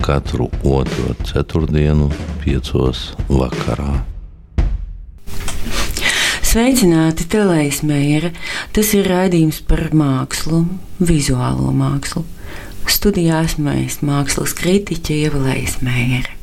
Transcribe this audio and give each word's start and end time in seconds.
katru 0.00 0.48
otro 0.64 1.14
ceturtdienu, 1.28 2.08
piecos 2.42 3.10
vakarā. 3.28 4.00
Sveicināti, 6.50 7.28
Telējas 7.30 7.84
Meijere! 7.86 8.32
Tas 8.74 8.90
ir 8.98 9.06
raidījums 9.06 9.60
par 9.68 9.84
mākslu, 9.94 10.64
vizuālo 10.98 11.70
mākslu. 11.76 12.24
Studijā 12.90 13.44
esmu 13.46 13.70
es, 13.84 14.00
mākslas 14.02 14.56
kritiķe 14.58 15.20
Ievalējas 15.28 15.78
Meijere. 15.86 16.34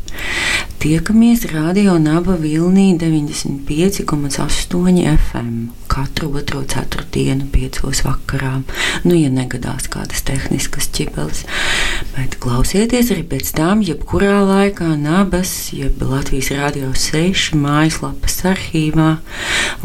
Tiekamies 0.77 1.51
Radio 1.51 1.97
Naba 1.97 2.37
Vilnī 2.37 2.97
95,8 2.97 5.17
FM 5.17 5.69
katru 5.87 6.35
otro 6.37 6.61
ceturtdienu, 6.61 7.47
piecos 7.49 8.03
vakarā. 8.05 8.61
Nu, 9.01 9.15
ja 9.17 9.31
negadās 9.33 9.89
kādas 9.89 10.21
tehniskas 10.27 10.85
ķibeles, 10.93 11.47
bet 12.13 12.37
klausieties 12.43 13.09
arī 13.15 13.23
pēc 13.31 13.49
tam, 13.57 13.81
jebkurā 13.81 14.43
laikā 14.45 14.91
Nabas, 15.01 15.73
jeb 15.73 15.97
Latvijas 16.05 16.51
Radio 16.53 16.91
6 16.93 17.57
mājaslapas 17.57 18.37
arhīvā, 18.51 19.15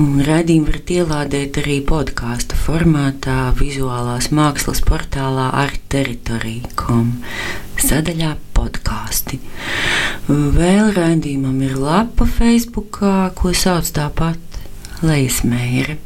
un 0.01 0.23
raidījumu 0.25 0.71
varat 0.71 0.91
ielādēt 0.95 1.59
arī 1.61 1.81
podkāstu 1.85 2.57
formātā 2.57 3.51
vizuālās 3.59 4.31
mākslas 4.33 4.81
portālā 4.87 5.51
ar 5.62 5.75
teritoriju.com 5.93 7.11
sadaļā 7.83 8.37
podkāsti. 8.57 9.41
Vēl 10.29 10.93
raidījumam 10.97 11.59
ir 11.67 11.77
lapa 11.81 12.29
Facebook, 12.29 13.03
ko 13.37 13.53
sauc 13.57 13.91
tāpat 13.98 14.39
Leismēra. 15.03 15.98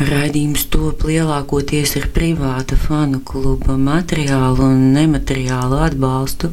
Raidījums 0.00 0.66
top 0.72 1.02
lielākoties 1.08 1.96
ar 2.00 2.06
privāta 2.14 2.78
fanu 2.80 3.20
kluba 3.26 3.76
materiālu 3.80 4.70
un 4.70 4.86
nemateriālu 4.94 5.82
atbalstu. 5.88 6.52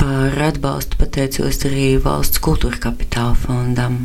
Par 0.00 0.42
atbalstu 0.48 0.98
pateicos 0.98 1.62
arī 1.68 1.94
Valsts 2.02 2.42
kultūra 2.42 2.80
kapitāla 2.88 3.38
fondam. 3.38 4.04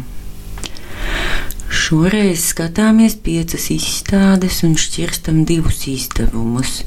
Šoreiz 1.69 2.43
skatāmies 2.51 3.15
piecas 3.21 3.63
izstādes 3.73 4.59
un 4.65 4.75
šķirstam 4.77 5.43
divus 5.45 5.83
izdevumus. 5.89 6.83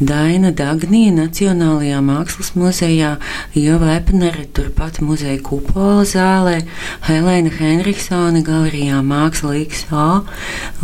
Daina 0.00 0.48
Dagnija 0.56 1.14
Nacionālajā 1.16 1.98
Mākslas 2.04 2.54
muzejā, 2.56 3.10
Ieva 3.56 3.94
Epnere 3.98 4.46
turpat 4.56 5.02
muzeja 5.04 5.40
kupola 5.44 6.06
zālē, 6.08 6.62
Helēna 7.08 7.52
Henriksone 7.58 8.44
galerijā 8.44 9.02
Māksla 9.04 9.58
XA, 9.64 10.06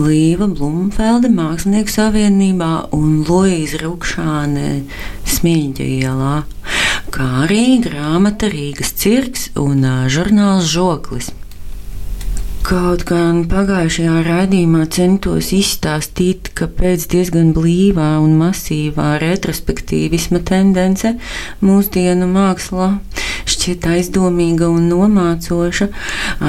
Līva 0.00 0.50
Blumfelde 0.52 1.32
Mākslinieku 1.32 1.92
savienībā 1.92 2.70
un 2.96 3.22
Loīza 3.24 3.80
Rukšāne 3.86 4.82
Smieņģa 5.36 5.90
ielā, 6.02 6.36
kā 7.12 7.32
arī 7.46 7.64
grāmata 7.88 8.52
Rīgas 8.52 8.96
cirks 9.00 9.50
un 9.60 9.84
žurnāls 10.12 10.72
Žoklis. 10.72 11.32
Kaut 12.66 13.04
gan 13.06 13.44
pagājušajā 13.46 14.24
raidījumā 14.26 14.88
centos 14.90 15.52
izstāstīt, 15.54 16.48
ka 16.58 16.66
pēc 16.66 17.04
diezgan 17.12 17.52
blīvā 17.54 18.08
un 18.18 18.32
masīvā 18.40 19.12
retrospektīvisma 19.22 20.40
tendence 20.48 21.12
mūsdienu 21.62 22.26
mākslā 22.32 22.88
šķiet 23.46 23.86
aizdomīga 23.92 24.66
un 24.66 24.88
nomācoša, 24.90 25.86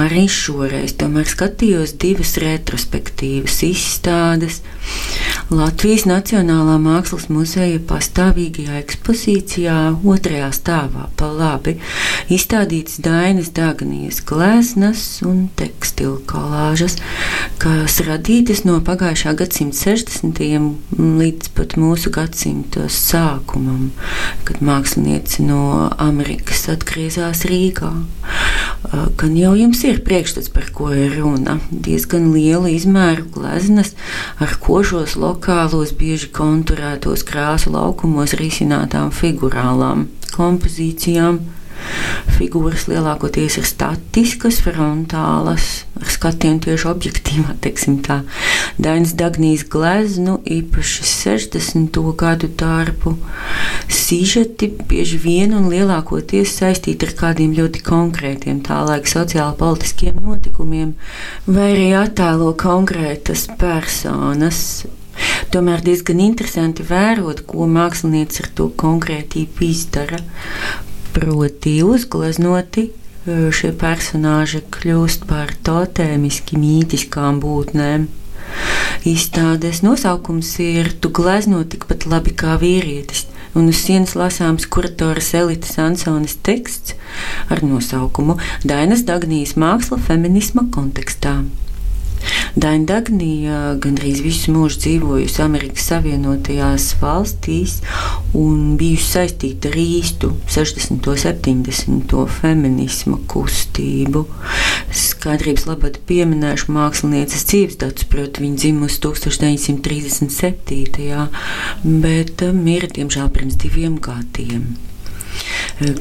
arī 0.02 0.24
šoreiz 0.26 0.96
tomēr 0.98 1.30
skatījos 1.30 1.94
divas 2.02 2.34
retrospektīvas 2.42 3.62
izstādes. 3.70 4.58
Latvijas 5.48 6.02
Nacionālā 6.04 6.74
Mākslas 6.76 7.30
muzeja 7.32 7.78
pastāvīgajā 7.88 8.82
ekspozīcijā 8.82 9.76
otrajā 10.04 10.50
stāvā 10.52 11.06
pa 11.16 11.30
labi 11.32 11.78
izstādīts 12.28 12.98
Dainas 13.00 13.48
Dagnijas 13.56 14.20
gleznas 14.28 15.06
un 15.24 15.46
tekstilu 15.56 16.18
kolāžas, 16.28 16.98
kas 17.62 17.96
radītas 18.04 18.66
no 18.68 18.76
pagājušā 18.84 19.32
gadsimta 19.40 19.96
60. 19.96 20.42
līdz 21.00 21.48
pat 21.56 21.78
mūsu 21.80 22.12
gadsimta 22.12 22.84
sākumam, 22.92 23.88
kad 24.44 24.60
mākslinieci 24.60 25.48
no 25.48 25.88
Amerikas 25.96 26.66
atgriezās 26.74 27.46
Rīgā. 27.48 27.94
Gan 29.18 29.34
jau 29.34 29.56
jums 29.58 29.80
ir 29.88 30.04
priekšstats, 30.04 30.52
par 30.52 30.68
ko 30.76 30.92
ir 30.94 31.16
runa. 31.18 31.56
Diezgan 31.72 32.28
liela 32.34 32.70
izmēra 32.70 33.24
gleznas 33.34 33.94
ar 34.38 34.54
košos 34.62 35.16
lokālos, 35.38 35.94
bieži 35.94 36.32
konturētos 36.34 37.22
krāsu 37.22 37.70
laukumos 37.70 38.34
risinātām 38.34 39.12
figurālām 39.14 40.08
kompozīcijām. 40.34 41.38
Figūras 42.34 42.88
lielākoties 42.90 43.60
ir 43.60 43.66
statiskas, 43.66 44.58
frontālas, 44.64 45.84
ar 45.94 46.10
skatienu 46.10 46.58
tieši 46.64 46.88
objektīvā. 46.90 47.54
Dainas 48.82 49.14
Dagnijas 49.14 49.62
gleznu, 49.70 50.40
īpaši 50.42 51.06
60. 51.06 52.02
gadu 52.18 52.50
darbu, 52.50 53.14
sižeti 53.86 54.72
bieži 54.90 55.22
vien 55.22 55.54
un 55.54 55.70
lielākoties 55.70 56.58
saistīti 56.58 57.06
ar 57.06 57.14
kādiem 57.22 57.54
ļoti 57.54 57.86
konkrētiem 57.86 58.60
tā 58.66 58.82
laika 58.82 59.14
sociāla-politiskiem 59.14 60.18
notikumiem, 60.18 60.94
vai 61.46 61.72
arī 61.76 61.90
attēlo 62.02 62.56
konkrētas 62.58 63.46
personas, 63.58 64.82
Tomēr 65.48 65.80
diezgan 65.80 66.18
interesanti 66.20 66.84
vērot, 66.84 67.46
ko 67.48 67.64
mākslinieks 67.72 68.42
ar 68.42 68.48
to 68.58 68.68
konkrētību 68.82 69.64
izdara. 69.64 70.18
Proti, 71.16 71.78
uzgleznoti 71.82 72.90
šie 73.26 73.70
personāļi 73.80 74.62
kļūst 74.74 75.24
par 75.28 75.54
totēmiski 75.64 76.60
mītiskām 76.60 77.40
būtnēm. 77.42 78.06
Izstādes 79.08 79.80
nosaukums 79.84 80.50
ir 80.64 80.90
Tu 81.00 81.10
glezno 81.14 81.62
tikpat 81.64 82.06
labi 82.08 82.34
kā 82.36 82.56
vīrietis, 82.60 83.26
un 83.56 83.68
uz 83.72 83.80
sienas 83.84 84.16
lasāms 84.18 84.68
kuratoras 84.68 85.30
elites 85.38 85.78
Ansonas 85.80 86.36
teksts 86.44 86.96
ar 87.52 87.64
nosaukumu 87.64 88.38
Dainas 88.64 89.04
Dagnijas 89.08 89.56
māksla 89.60 90.00
feminisma 90.08 90.66
kontekstā. 90.74 91.38
Daina 92.58 92.88
Dagnija 92.88 93.58
gandrīz 93.82 94.22
visu 94.24 94.52
mūžu 94.54 94.78
dzīvojusi 94.82 95.42
Amerikas 95.44 95.84
Savienotajās 95.92 96.84
valstīs 96.98 97.72
un 98.36 98.76
bijusi 98.80 99.06
saistīta 99.12 99.70
ar 99.70 99.76
īstu 99.78 100.26
60. 100.50 101.06
un 101.12 101.18
70. 101.22 102.14
feminisma 102.40 103.16
kustību. 103.30 104.20
Skaidrības 105.04 105.64
labad 105.68 105.94
pieminēšu 106.08 106.66
mākslinieces 106.74 107.42
dzīves 107.50 107.76
datus, 107.84 108.04
proti, 108.10 108.42
viņa 108.46 108.56
dzimusi 108.64 108.98
1937. 109.06 111.18
bet 112.04 112.36
mirra 112.58 112.88
diemžēl 112.98 113.28
pirms 113.34 113.54
diviem 113.60 113.94
gadiem. 114.02 114.64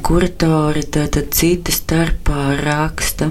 Kuratori 0.02 0.84
tātad 0.90 1.28
cita 1.38 1.72
starpā 1.76 2.42
raksta. 2.64 3.26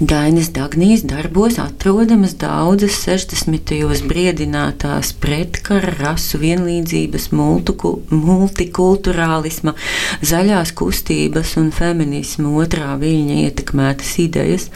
Dainas 0.00 0.52
Dagnijas 0.52 1.02
darbos 1.08 1.58
atrodamas 1.58 2.34
daudzas 2.36 3.06
60. 3.06 4.02
briedinātās 4.04 5.14
pretkara, 5.16 5.94
rasu 5.96 6.36
vienlīdzības, 6.42 7.30
multikulturālisma, 7.32 9.72
zaļās 10.20 10.72
kustības 10.76 11.56
un 11.62 11.70
feminisma 11.72 12.52
otrā 12.60 12.92
viļņa 13.00 13.38
ietekmētas 13.46 14.12
idejas. 14.26 14.68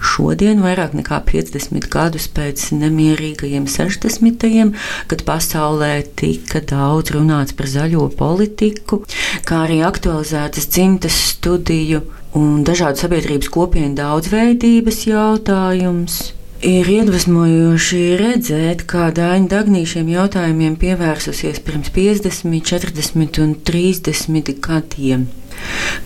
Šodien, 0.00 0.64
vairāk 0.64 0.96
nekā 0.96 1.20
50 1.28 1.84
gadus 1.92 2.24
pēc 2.32 2.72
nemierīgajiem 2.80 3.68
60. 3.68 4.72
kad 5.12 5.28
pasaulē 5.28 6.00
tika 6.16 6.64
daudz 6.64 7.12
runāts 7.18 7.52
par 7.52 7.68
zaļo 7.68 8.08
politiku, 8.16 9.04
kā 9.44 9.68
arī 9.68 9.84
aktualizētas 9.84 10.72
dzimtas 10.72 11.12
studiju 11.34 12.23
un 12.38 12.64
dažādu 12.66 13.04
sabiedrības 13.04 13.50
kopienu 13.54 13.94
daudzveidības 13.98 15.04
jautājums. 15.10 16.18
Ir 16.64 16.88
iedvesmojoši 16.88 18.02
redzēt, 18.16 18.86
kā 18.88 19.10
Dāņu 19.12 19.50
Dagnija 19.52 19.90
šiem 19.94 20.08
jautājumiem 20.14 20.78
pievērsusies 20.80 21.60
pirms 21.66 21.92
50, 21.92 22.64
40 22.72 23.42
un 23.44 23.56
30 23.68 24.54
gadiem 24.64 25.26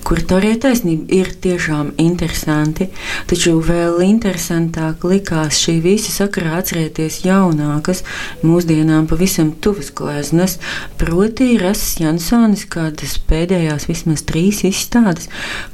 kur 0.06 0.20
Torija 0.24 0.56
taisnība 0.64 1.08
ir 1.12 1.30
tiešām 1.42 1.90
interesanti, 2.00 2.88
taču 3.28 3.58
vēl 3.64 4.00
interesantāk 4.06 5.04
likās 5.08 5.58
šī 5.60 5.78
visa 5.84 6.12
sakarā 6.14 6.58
atcerēties 6.62 7.20
jaunākas, 7.26 8.04
mūsdienām 8.46 9.08
pavisam 9.10 9.50
tuvas 9.64 9.90
gleznas, 9.94 10.58
proti 11.00 11.50
Rasas 11.60 11.98
Jansonis 12.00 12.64
kādas 12.72 13.18
pēdējās 13.28 13.88
vismaz 13.90 14.24
trīs 14.28 14.62
izstādes, 14.68 15.28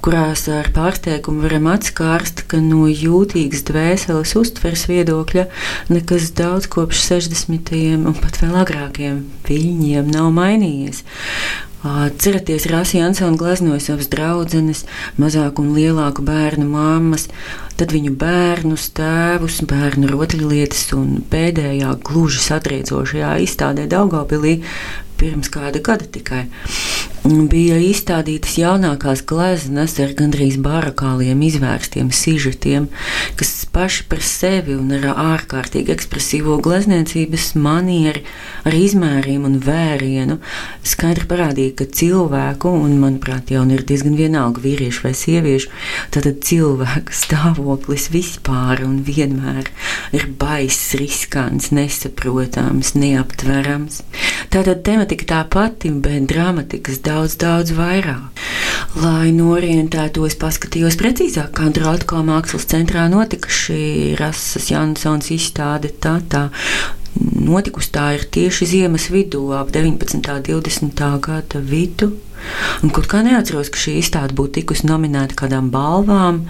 kurās 0.05 0.47
ar 0.53 0.71
pārsteigumu 0.75 1.45
varam 1.47 1.69
atskārst, 1.75 2.47
ka 2.51 2.63
no 2.65 2.89
jūtīgas 2.91 3.67
dvēseles 3.69 4.35
uztveres 4.41 4.87
viedokļa 4.91 5.47
nekas 5.95 6.33
daudz 6.37 6.69
kopš 6.73 7.05
60. 7.11 7.75
un 8.01 8.19
pat 8.19 8.41
vēl 8.43 8.59
agrākiem 8.65 9.23
viļņiem 9.49 10.11
nav 10.15 10.33
mainījies. 10.35 11.05
Ceraties, 11.85 12.65
Rāsija 12.73 13.03
Jansona 13.03 13.37
gleznoja 13.37 13.83
savas 13.85 14.07
draudzenes, 14.09 14.87
mazāku 15.21 15.61
un 15.61 15.75
lielāku 15.77 16.23
bērnu 16.25 16.65
māmas, 16.71 17.27
tad 17.77 17.93
viņu 17.93 18.15
bērnus, 18.23 18.87
tēvus, 18.97 19.59
bērnu 19.69 20.09
rotaļlietas 20.09 20.87
un 20.97 21.19
pēdējā 21.29 21.93
gluži 22.09 22.41
satriecošajā 22.47 23.35
izstādē 23.45 23.85
Daugopilī 23.93 24.63
pirms 25.21 25.53
kāda 25.53 25.85
gada 25.85 26.09
tikai. 26.09 26.47
Bija 27.25 27.79
izstādītas 27.81 28.59
jaunākās 28.61 29.23
gleznas 29.25 29.95
ar 30.03 30.11
gandrīz 30.13 30.59
barakāliem 30.61 31.41
izvērstiem 31.47 32.11
sižetiem, 32.13 32.91
kas 33.41 33.53
paši 33.73 34.03
par 34.11 34.21
sevi 34.21 34.75
un 34.77 34.93
ar 34.93 35.07
ārkārtīgi 35.23 35.95
ekspresīvo 35.95 36.59
glezniecības 36.67 37.55
manieri, 37.57 38.27
ar 38.69 38.77
izmēriem 38.77 39.47
un 39.49 39.55
vērienu 39.65 40.37
skaidri 40.85 41.25
parādīja, 41.31 41.73
ka 41.79 41.87
cilvēku, 41.97 42.75
un 42.85 42.99
manuprāt, 43.01 43.55
jau 43.57 43.65
ir 43.73 43.87
diezgan 43.89 44.21
vienalga 44.21 44.61
vīriešu 44.61 45.07
vai 45.07 45.15
sieviešu, 45.17 45.73
tad 46.13 46.29
cilvēka 46.45 47.17
stāvoklis 47.25 48.11
vispār 48.13 48.85
un 48.85 49.01
vienmēr 49.09 49.73
ir 50.13 50.29
baiss, 50.29 50.93
riskants, 51.01 51.73
nesaprotams, 51.73 52.93
neaptverams. 53.01 54.03
Tātad 54.53 54.85
tematika 54.85 55.31
tā 55.33 55.43
pati, 55.49 55.89
bet 56.05 56.29
dramatikas 56.29 57.01
daudz, 57.01 57.14
daudz 57.41 57.73
vairāk. 57.77 58.43
Lai 58.95 59.31
norientētos, 59.35 60.37
paskatījos 60.39 60.99
precīzāk, 61.01 61.51
kā 61.57 61.71
Draudko 61.75 62.21
mākslas 62.27 62.69
centrā 62.71 63.09
notika 63.11 63.51
šī 63.51 64.15
Rasas 64.21 64.69
Jansons 64.71 65.33
izstāde. 65.35 65.91
Tā, 66.03 66.21
tā 66.31 66.49
notikusi 67.21 67.91
tā 67.95 68.07
ir 68.19 68.27
tieši 68.37 68.69
ziemas 68.71 69.09
vidū, 69.11 69.47
ap 69.57 69.73
19. 69.75 70.19
un 70.19 70.45
20. 70.47 71.03
gada 71.27 71.63
vidu. 71.63 72.13
Un 72.85 72.93
kaut 72.93 73.09
kā 73.09 73.23
neatceros, 73.25 73.71
ka 73.73 73.81
šī 73.81 73.97
izstāde 74.03 74.37
būtu 74.37 74.61
tikusi 74.61 74.87
nominēta 74.91 75.37
kādām 75.39 75.71
balvām. 75.75 76.45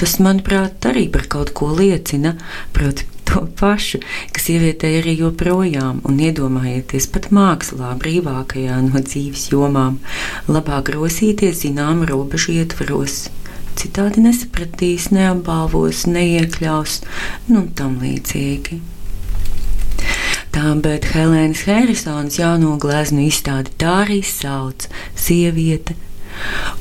Tas, 0.00 0.16
manuprāt, 0.24 0.80
arī 0.88 1.06
par 1.12 1.28
kaut 1.30 1.52
ko 1.56 1.70
liecina. 1.76 2.34
Proti, 2.72 3.04
to 3.28 3.44
pašu, 3.60 4.00
kas 4.32 4.48
sievietei 4.48 4.98
arī 5.02 5.14
joprojām, 5.20 6.00
un 6.08 6.20
iedomājieties, 6.24 7.08
pat 7.12 7.28
mākslā, 7.34 7.92
brīvākajā 8.00 8.78
no 8.88 9.02
dzīves 9.04 9.48
jomām, 9.52 9.98
labāk 10.48 10.92
rosīties 10.96 11.64
zinām 11.66 12.06
robežu 12.08 12.56
ietvaros. 12.58 13.26
Citādi 13.78 14.24
nesapratīs, 14.24 15.12
neapbalvos, 15.14 16.06
neiekļaus, 16.10 17.02
nu 17.52 17.68
tam 17.78 18.00
līdzīgi. 18.02 18.80
Tā, 20.54 20.72
bet 20.82 21.06
Helēnas 21.12 21.66
Harrisonas 21.68 22.40
jauno 22.40 22.74
gleznu 22.82 23.28
izstādi 23.28 23.74
tā 23.78 24.00
arī 24.06 24.22
sauc 24.26 24.88
Sieviete 25.14 25.94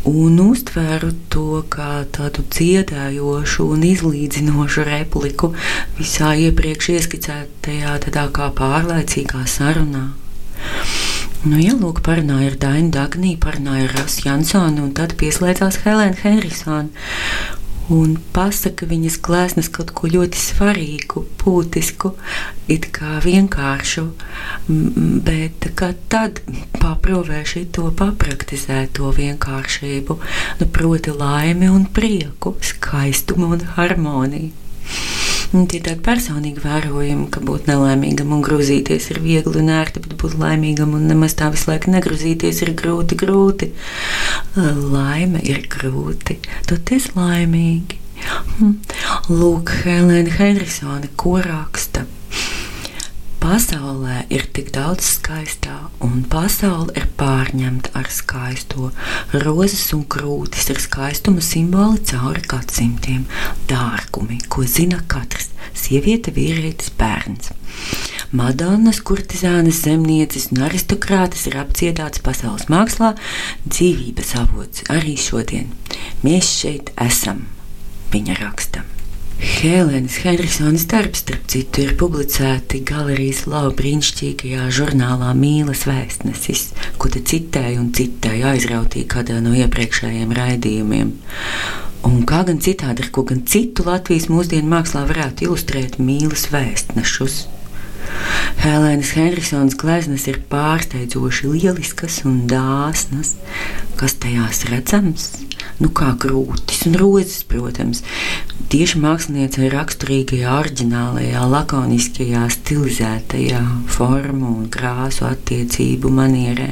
un 0.10 0.40
uztvēru 0.44 1.12
to 1.34 1.64
kā 1.74 2.04
tādu 2.16 2.46
dziedājošu 2.54 3.68
un 3.74 3.84
izlīdzinošu 3.88 4.86
repliku 4.88 5.54
visā 5.98 6.34
iepriekš 6.48 6.94
ieskicētajā 6.98 7.98
tādā 8.08 8.28
kā 8.34 8.52
pārlaicīgā 8.58 9.44
sarunā. 9.50 10.08
Nu, 11.48 11.60
ja 11.62 11.76
lūk, 11.78 12.02
parunāja 12.04 12.52
ar 12.52 12.58
Dainu 12.60 12.90
Dagniju, 12.92 13.38
parunāja 13.44 13.86
ar 13.88 13.94
Rasu 14.02 14.26
Jansonu, 14.26 14.88
un 14.88 14.96
tad 14.98 15.14
pieslēdzās 15.20 15.84
Helēna 15.86 16.18
Henrisona 16.24 16.90
un 17.94 18.18
pasaka 18.36 18.88
viņas 18.90 19.18
gleznas 19.24 19.70
kaut 19.72 19.94
ko 19.96 20.10
ļoti 20.12 20.40
svarīgu, 20.42 21.24
būtisku, 21.42 22.14
it 22.72 22.90
kā 22.96 23.18
vienkāršu, 23.24 24.06
bet 25.28 25.70
tad 26.12 26.42
paprovērš 26.82 27.56
to 27.76 27.90
papraktizēt, 28.02 28.96
to 29.00 29.12
vienkāršību, 29.16 30.20
nu, 30.60 30.70
proti 30.80 31.16
laimi 31.16 31.72
un 31.72 31.88
prieku, 31.88 32.58
skaistumu 32.74 33.54
un 33.56 33.68
harmoniju. 33.78 34.52
Un 35.56 35.68
tie 35.70 35.80
ir 35.80 35.86
tādi 35.86 36.04
personīgi 36.04 36.60
vērojumi, 36.64 37.30
ka 37.32 37.40
būt 37.48 37.70
nelaimīgam 37.70 38.34
un 38.36 38.42
grūzīties 38.44 39.12
ir 39.14 39.22
viegli 39.24 39.62
un 39.62 39.72
ērti, 39.72 40.02
bet 40.04 40.18
būt 40.20 40.36
laimīgam 40.42 40.96
un 40.98 41.08
nemaz 41.08 41.38
tā 41.40 41.48
visu 41.54 41.72
laiku 41.72 41.94
negrūzīties 41.94 42.60
ir 42.66 42.74
grūti, 42.78 43.16
grūti. 43.20 43.72
Laime 44.58 45.40
ir 45.48 45.64
grūti, 45.72 46.40
esi 46.98 47.16
laimīgi. 47.16 48.02
Hm. 48.58 48.76
Lūk, 49.30 49.72
Helēna 49.86 50.34
Henrisone, 50.40 51.12
ko 51.16 51.38
raksta. 51.44 52.08
Pasaulē 53.38 54.24
ir 54.34 54.48
tik 54.50 54.72
daudz 54.74 55.06
skaistā, 55.20 55.76
un 56.02 56.24
pasaule 56.26 56.90
ir 56.98 57.06
pārņemta 57.20 57.92
ar 58.00 58.10
skaisto. 58.10 58.90
Rozes 59.44 59.84
un 59.94 60.08
krūtis 60.10 60.72
ir 60.74 60.82
skaistuma 60.82 61.44
simboli 61.46 62.02
cauri 62.10 62.42
gadsimtiem, 62.50 63.28
dārgumi, 63.70 64.40
ko 64.50 64.66
zina 64.66 65.04
katrs- 65.14 65.52
sieviete, 65.84 66.34
vīrietis, 66.34 66.90
bērns. 66.98 67.54
Madonas, 68.32 69.04
kurtizānes, 69.06 69.84
zemnieces 69.86 70.50
un 70.52 70.66
aristokrātes 70.66 71.46
ir 71.48 71.62
apciedāts 71.62 72.24
pasaules 72.26 72.66
mākslā, 72.74 73.14
dzīvības 73.70 74.36
avots 74.44 74.82
arī 74.90 75.16
šodien. 75.16 75.70
Mēs 76.26 76.50
šeit 76.58 76.90
esam, 76.98 77.46
viņa 78.12 78.42
raksta. 78.42 78.97
Hēlēnas 79.38 80.16
Henrisonas 80.24 80.88
darbs, 80.90 81.22
starp 81.22 81.44
citu, 81.52 81.84
ir 81.86 81.92
publicēti 82.00 82.80
galerijas 82.88 83.44
lava 83.46 83.70
brīnišķīgajā 83.78 84.70
žurnālā 84.74 85.30
Mīlas 85.38 85.84
vēstnesis, 85.86 86.72
ko 86.98 87.12
te 87.14 87.22
citēju 87.22 87.84
un 87.84 87.92
citēju 87.94 88.48
aizrautīju 88.52 89.10
kādā 89.14 89.38
no 89.46 89.54
iepriekšējiem 89.58 90.34
raidījumiem. 90.40 91.12
Un 92.10 92.24
kā 92.30 92.42
gan 92.48 92.64
citādi 92.66 93.06
ar 93.06 93.12
ko 93.14 93.28
gan 93.30 93.44
citu 93.46 93.86
Latvijas 93.86 94.26
mūsdienu 94.32 94.74
mākslā 94.74 95.06
varētu 95.10 95.46
ilustrēt 95.50 96.00
mīlas 96.02 96.50
vēstnešus? 96.54 97.44
Helēnas 98.62 99.14
Henrisonas 99.18 99.78
gleznas 99.80 100.28
ir 100.32 100.40
pārsteidzoši 100.52 101.52
lieliskas 101.54 102.22
un 102.28 102.46
dāsnas, 102.50 103.36
kas 104.00 104.18
tajās 104.22 104.66
redzams. 104.72 105.30
Nu, 105.78 105.92
kā 105.94 106.14
krūtis 106.18 106.86
un 106.90 106.98
rozes, 106.98 107.44
protams, 107.46 108.02
tieši 108.72 109.02
māksliniecei 109.04 109.70
raksturīgajā, 109.74 110.56
oriģinālajā, 110.64 111.44
lakoniskajā, 111.54 112.48
stilizētajā 112.56 113.62
formu 113.94 114.56
un 114.56 114.68
krāsu 114.74 115.28
attiecību 115.30 116.12
manierē. 116.18 116.72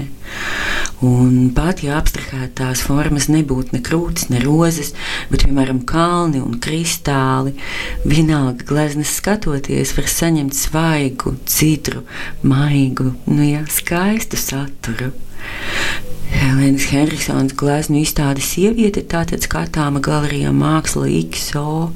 Un 1.05 1.49
pat 1.53 1.81
ja 1.83 1.97
abstrahētās 1.99 2.81
formas 2.87 3.27
nebūtu 3.29 3.75
ne 3.75 3.81
krūtis, 3.85 4.29
ne 4.31 4.39
rozes, 4.41 4.93
bet 5.29 5.43
piemēram 5.45 5.81
kalni 5.87 6.39
un 6.41 6.55
kristāli, 6.63 7.53
vienalga 8.07 8.65
gleznas 8.65 9.11
skatoties, 9.19 9.91
var 9.97 10.07
saņemt 10.09 10.55
svaigu, 10.55 11.24
citru, 11.49 12.03
maigu, 12.43 13.13
nu 13.25 13.47
jā, 13.47 13.63
skaistu 13.71 14.37
saturu. 14.39 15.11
Helēnas 16.35 16.87
Henriksons 16.91 17.55
gleznu 17.57 18.01
izstāde 18.01 18.43
sieviete 18.43 19.03
tātad 19.09 19.45
skatāma 19.45 20.01
galerijā 20.03 20.51
Māksla 20.55 21.07
XO 21.09 21.91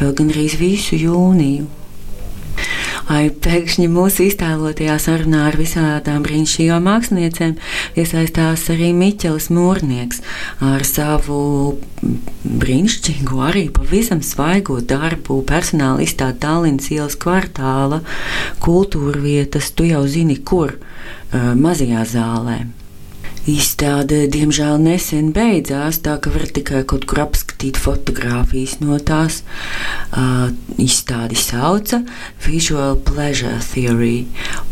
vēl 0.00 0.12
gandrīz 0.18 0.58
visu 0.60 0.98
jūniju. 0.98 1.66
Ai, 3.04 3.28
pēkšņi 3.28 3.84
mūsu 3.92 4.24
iztēlotajā 4.30 4.94
sarunā 5.02 5.42
ar 5.50 5.58
visādām 5.60 6.22
brīnišķīgām 6.24 6.86
māksliniecēm 6.88 7.50
iesaistās 8.00 8.62
arī 8.72 8.94
Miķels 8.96 9.50
Mūrnieks 9.52 10.22
ar 10.64 10.86
savu 10.88 11.40
brīnišķīgo, 12.00 13.42
arī 13.44 13.66
pavisam 13.76 14.22
svaigo 14.24 14.78
darbu 14.80 15.42
personāla 15.48 16.00
izstādi 16.06 16.40
Tallinas 16.46 16.88
ielas 16.94 17.18
kvartāla 17.20 18.00
kultūra 18.64 19.20
vietas, 19.20 19.68
tu 19.76 19.84
jau 19.90 20.06
zini, 20.08 20.38
kur, 20.40 20.78
mazajā 21.34 22.06
zālē. 22.08 22.62
Izstāde, 23.44 24.22
diemžēl, 24.32 24.78
nesen 24.80 25.26
beidzās, 25.36 25.98
tā 26.00 26.14
ka 26.16 26.30
var 26.32 26.46
tikai 26.56 26.78
kaut 26.88 27.02
kur 27.04 27.18
apskatīt 27.26 27.76
fotogrāfijas 27.76 28.78
no 28.80 28.96
tās. 28.96 29.42
Uh, 30.08 30.54
izstādi 30.80 31.36
sauca 31.36 32.00
Visual 32.46 32.96
Pleasure 33.04 33.58
Theory, 33.66 34.24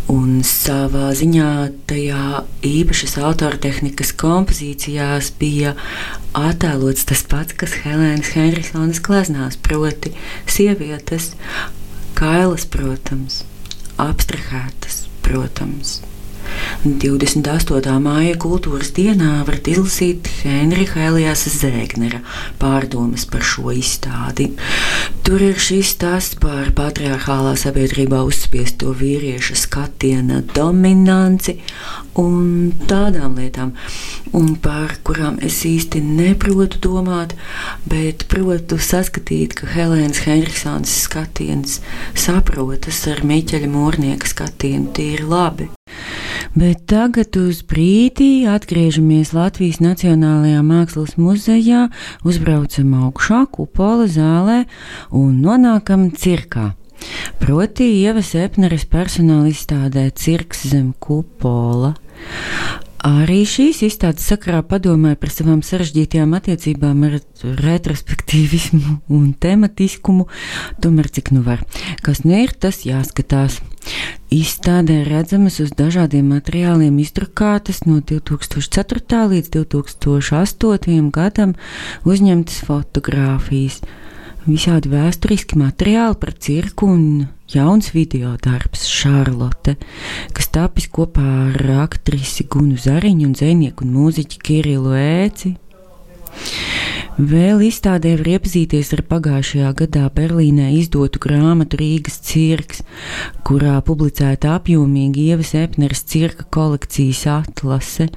un 0.09 0.41
savā 0.47 1.11
ziņā 1.19 1.50
tajā 1.91 2.43
īpašas 2.64 3.19
autortehnikas 3.21 4.14
kompozīcijās 4.23 5.29
bija 5.37 5.75
attēlots 6.33 7.05
tas 7.11 7.26
pats, 7.29 7.52
kas 7.52 7.76
Helēnas 7.85 8.33
Henrikssonas 8.38 9.02
gleznās, 9.05 9.61
proti 9.61 10.14
sievietes, 10.49 11.35
kailas, 12.17 12.64
protams, 12.73 13.43
abstrahētas, 14.00 15.02
protams. 15.21 15.99
28. 16.83 17.93
māja 18.03 18.35
kultūras 18.43 18.89
dienā 18.97 19.45
varat 19.47 19.69
izlasīt 19.71 20.27
Henriha 20.43 21.05
Elijasa 21.12 21.51
Zēgnera 21.55 22.19
pārdomas 22.59 23.23
par 23.31 23.45
šo 23.47 23.71
izstādi. 23.71 24.49
Tur 25.23 25.45
ir 25.47 25.61
šis 25.62 25.93
stāsts 25.95 26.41
par 26.43 26.73
patriarchālā 26.75 27.53
sabiedrībā 27.61 28.25
uzspiesto 28.27 28.91
vīrieša 28.99 29.55
skatiena 29.61 30.41
dominanci 30.57 31.55
un 32.19 32.73
tādām 32.91 33.39
lietām, 33.39 33.77
un 34.35 34.57
par 34.65 34.97
kurām 35.07 35.39
es 35.39 35.61
īsti 35.69 36.03
neprotu 36.03 36.81
domāt, 36.83 37.37
bet 37.87 38.27
protu 38.33 38.81
saskatīt, 38.83 39.55
ka 39.55 39.71
Helēnas 39.77 40.25
Henriksons 40.27 40.99
skatiens 41.05 41.79
saprotas 42.19 43.05
ar 43.07 43.23
Miķeļa 43.23 43.71
Mūrnieka 43.71 44.35
skatienu 44.35 44.91
tīri 44.99 45.31
labi. 45.31 45.71
Bet 46.52 46.82
tagad 46.85 47.32
uz 47.40 47.62
brīdi 47.64 48.44
atgriežamies 48.44 49.30
Latvijas 49.32 49.78
Nacionālajā 49.80 50.61
Mākslas 50.61 51.14
muzejā, 51.16 51.87
uzbraucam 52.28 52.90
augšā, 53.06 53.47
kupola 53.56 54.04
zālē 54.04 54.59
un 55.16 55.38
nonākam 55.40 56.11
cirkā. 56.12 56.75
Proti, 57.40 57.88
Ievas 58.02 58.35
Epneres 58.37 58.85
personāla 58.85 59.49
izstādē 59.49 60.11
Cirks 60.12 60.66
zem 60.75 60.92
kupola. 61.00 61.94
Arī 63.02 63.40
šīs 63.42 63.80
izstādes 63.82 64.28
sakarā 64.30 64.61
padomāju 64.62 65.18
par 65.18 65.30
savām 65.35 65.59
sarežģītajām 65.66 66.37
attiecībām 66.38 67.00
ar 67.09 67.16
retrospektīvismu 67.59 68.92
un 69.11 69.32
tematiskumu, 69.42 70.28
tomēr 70.85 71.09
cik 71.11 71.32
nu 71.35 71.42
var. 71.42 71.64
Kas 72.06 72.23
nu 72.23 72.37
ir, 72.38 72.54
tas 72.54 72.85
jāskatās. 72.87 73.59
Izstādē 74.30 75.00
redzamas 75.09 75.59
uz 75.64 75.75
dažādiem 75.75 76.30
materiāliem 76.30 77.00
izdrukātas 77.02 77.82
no 77.88 77.99
2004. 77.99 79.25
līdz 79.35 79.50
2008. 79.59 81.11
gadam 81.11 81.56
uzņemtas 82.06 82.62
fotogrāfijas 82.71 83.82
visādi 84.46 84.90
vēsturiski 84.92 85.58
materiāli 85.61 86.16
par 86.18 86.32
cirku 86.42 86.88
un 86.90 87.02
jauns 87.52 87.92
video 87.94 88.34
darbs 88.42 88.87
Šarlote, 88.90 89.76
kas 90.34 90.50
tapis 90.54 90.88
kopā 90.92 91.26
ar 91.49 91.70
aktrisi 91.84 92.49
Gunu 92.50 92.78
Zariņu 92.80 93.28
un 93.28 93.37
zvejnieku 93.38 93.87
un 93.87 93.94
mūziķi 93.96 94.40
Kirilu 94.42 94.96
Ēci. 94.99 95.54
Vēl 97.12 97.61
izstādē 97.67 98.15
var 98.17 98.29
iepazīties 98.39 98.95
ar 98.97 99.03
pagājušajā 99.11 99.71
gadā 99.83 100.07
Berlīnē 100.17 100.71
izdotu 100.79 101.21
grāmatu 101.21 101.77
Rīgas 101.77 102.17
cirks, 102.25 102.81
kurā 103.45 103.75
publicēta 103.85 104.55
apjomīga 104.57 105.21
Ievas 105.21 105.53
Epneres 105.61 106.01
cirka 106.09 106.47
kolekcijas 106.57 107.27
atlase, 107.35 108.09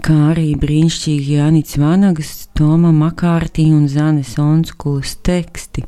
kā 0.00 0.16
arī 0.30 0.54
brīnišķīgi 0.62 1.36
Janits 1.36 1.76
Vanagas, 1.76 2.32
Toma 2.56 2.88
Makārtī 2.96 3.68
un 3.68 3.84
Zanes 3.92 4.32
Onskulas 4.40 5.18
teksti. 5.28 5.84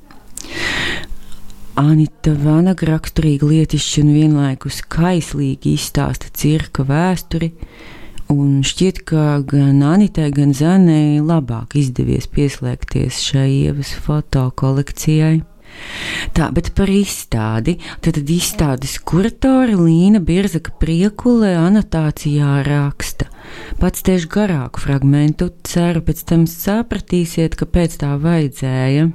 Anita 1.80 2.34
Vanaga 2.36 2.90
raksturīgi 2.90 3.48
lietišķi 3.54 4.04
un 4.04 4.12
vienlaikus 4.18 4.82
kaislīgi 4.84 5.78
izstāsta 5.78 6.28
cirka 6.36 6.84
vēsturi, 6.84 7.54
Un 8.30 8.60
šķiet, 8.62 9.02
ka 9.10 9.40
gan 9.42 9.80
Anitai, 9.82 10.28
gan 10.30 10.52
Zanai 10.54 11.18
labāk 11.18 11.74
izdevies 11.80 12.28
pieslēgties 12.30 13.18
šai 13.26 13.48
ievas 13.66 13.90
fotokolekcijai. 14.04 15.40
Tā, 16.36 16.50
bet 16.54 16.70
par 16.78 16.90
izstādi. 16.92 17.76
Tad 18.04 18.20
izstādes 18.22 18.98
kuratore 19.06 19.74
Līna 19.78 20.20
Birzaka 20.22 20.74
priekule 20.82 21.56
anotācijā 21.58 22.60
raksta. 22.66 23.26
Pats 23.82 24.06
tieši 24.06 24.30
garāku 24.30 24.82
fragmentu, 24.84 25.50
ceru, 25.66 26.04
pēc 26.06 26.22
tam 26.30 26.46
sapratīsiet, 26.50 27.58
kāpēc 27.58 27.98
tā 28.04 28.14
vajadzēja. 28.20 29.10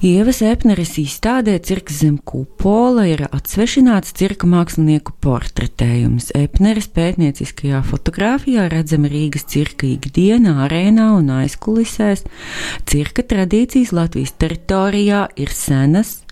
Ievas 0.00 0.38
Epneres 0.40 0.94
izstādē 0.96 1.58
Cirks 1.60 1.98
zem 2.00 2.14
kupola 2.24 3.02
ir 3.04 3.20
atsvešināts 3.26 4.14
cirka 4.16 4.48
mākslinieku 4.48 5.12
portretējums. 5.20 6.30
Epneres 6.40 6.86
pētnieciskajā 6.96 7.82
fotografijā 7.84 8.64
redzama 8.72 9.10
Rīgas 9.12 9.44
cirka 9.52 9.84
ikdiena, 9.90 10.54
arēnā 10.64 11.10
un 11.18 11.28
aizkulisēs. 11.42 12.24
Cirka 12.88 13.26
tradīcijas 13.28 13.92
Latvijas 13.92 14.32
teritorijā 14.40 15.26
ir 15.36 15.52
senas, 15.52 16.22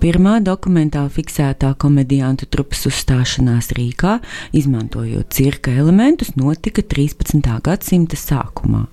Pirmā 0.00 0.38
dokumentāli 0.40 1.10
fiksētā 1.12 1.74
komediantu 1.76 2.46
trupas 2.48 2.86
uzstāšanās 2.88 3.68
Rīgā, 3.76 4.14
izmantojot 4.56 5.28
cirka 5.36 5.74
elementus, 5.76 6.32
notika 6.40 6.80
13. 6.80 7.50
gadsimta 7.66 8.16
sākumā. 8.16 8.86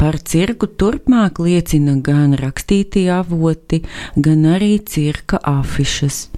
Par 0.00 0.16
cirku 0.24 0.66
turpmāk 0.66 1.38
liecina 1.42 1.94
gan 2.04 2.34
rakstītie 2.38 3.10
avoti, 3.12 3.82
gan 4.16 4.44
arī 4.54 4.78
cirka 4.86 5.38
afišas. 5.42 6.30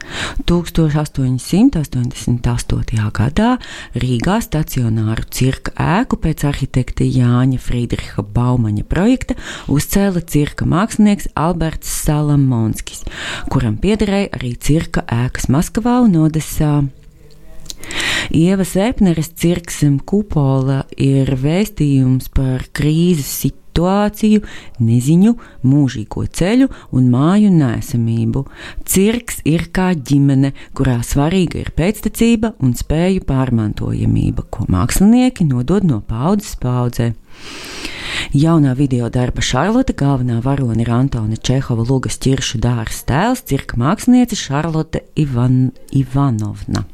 1888. 0.48 3.10
gadā 3.18 3.58
Rīgā 3.94 4.40
stacionāru 4.42 5.22
cirka 5.30 5.72
ēku 5.78 6.16
pēc 6.22 6.44
arhitekta 6.48 7.04
Jāņa 7.06 7.58
Friedriha 7.62 8.22
Baumaņa 8.22 8.84
projekta 8.88 9.34
uzcēla 9.72 10.20
cirka 10.26 10.64
mākslinieks 10.68 11.28
Alberts 11.38 11.88
Salamonskis, 12.02 13.04
kuram 13.52 13.76
piederēja 13.82 14.28
arī 14.38 14.52
cirka 14.58 15.00
ēkas 15.06 15.48
Maskavā 15.52 16.00
un 16.06 16.12
Odesā. 16.24 16.74
Ieva 18.30 18.64
Sepneres 18.64 19.32
cirksem 19.34 19.98
kupola 19.98 20.82
ir 21.00 21.32
vēstījums 21.40 22.30
par 22.34 22.64
krīzes 22.76 23.30
situāciju, 23.42 24.42
neziņu, 24.84 25.32
mūžīgo 25.66 26.24
ceļu 26.28 26.68
un 26.92 27.08
māju 27.10 27.50
nēsamību. 27.56 28.44
Cirks 28.86 29.42
ir 29.48 29.66
kā 29.74 29.90
ģimene, 29.96 30.52
kurā 30.76 31.00
svarīga 31.06 31.62
ir 31.64 31.72
pēctecība 31.76 32.54
un 32.62 32.76
spēju 32.78 33.24
pārmantojamība, 33.28 34.46
ko 34.50 34.68
mākslinieki 34.70 35.48
nodod 35.48 35.88
no 35.88 36.00
paudzes 36.06 36.54
paudzē. 36.62 37.12
Jaunā 38.36 38.76
video 38.76 39.08
darba 39.12 39.42
Šarlote 39.42 39.96
galvenā 39.96 40.38
varone 40.44 40.84
ir 40.84 40.90
Antona 40.92 41.36
Čehova 41.36 41.84
Lugas 41.88 42.20
ķiršu 42.22 42.60
dārza 42.62 43.06
tēls, 43.08 43.44
cirka 43.48 43.80
mākslinieca 43.80 44.38
Šarlote 44.38 45.06
Ivan, 45.18 45.72
Ivanovna. 45.96 46.84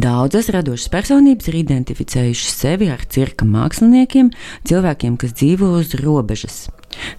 Daudzas 0.00 0.48
radošas 0.54 0.90
personības 0.92 1.48
ir 1.50 1.60
identificējušas 1.60 2.58
sevi 2.62 2.90
ar 2.92 3.02
cirka 3.10 3.46
māksliniekiem, 3.48 4.30
cilvēkiem, 4.68 5.16
kas 5.20 5.34
dzīvo 5.36 5.72
uz 5.80 5.96
robežas. 6.00 6.68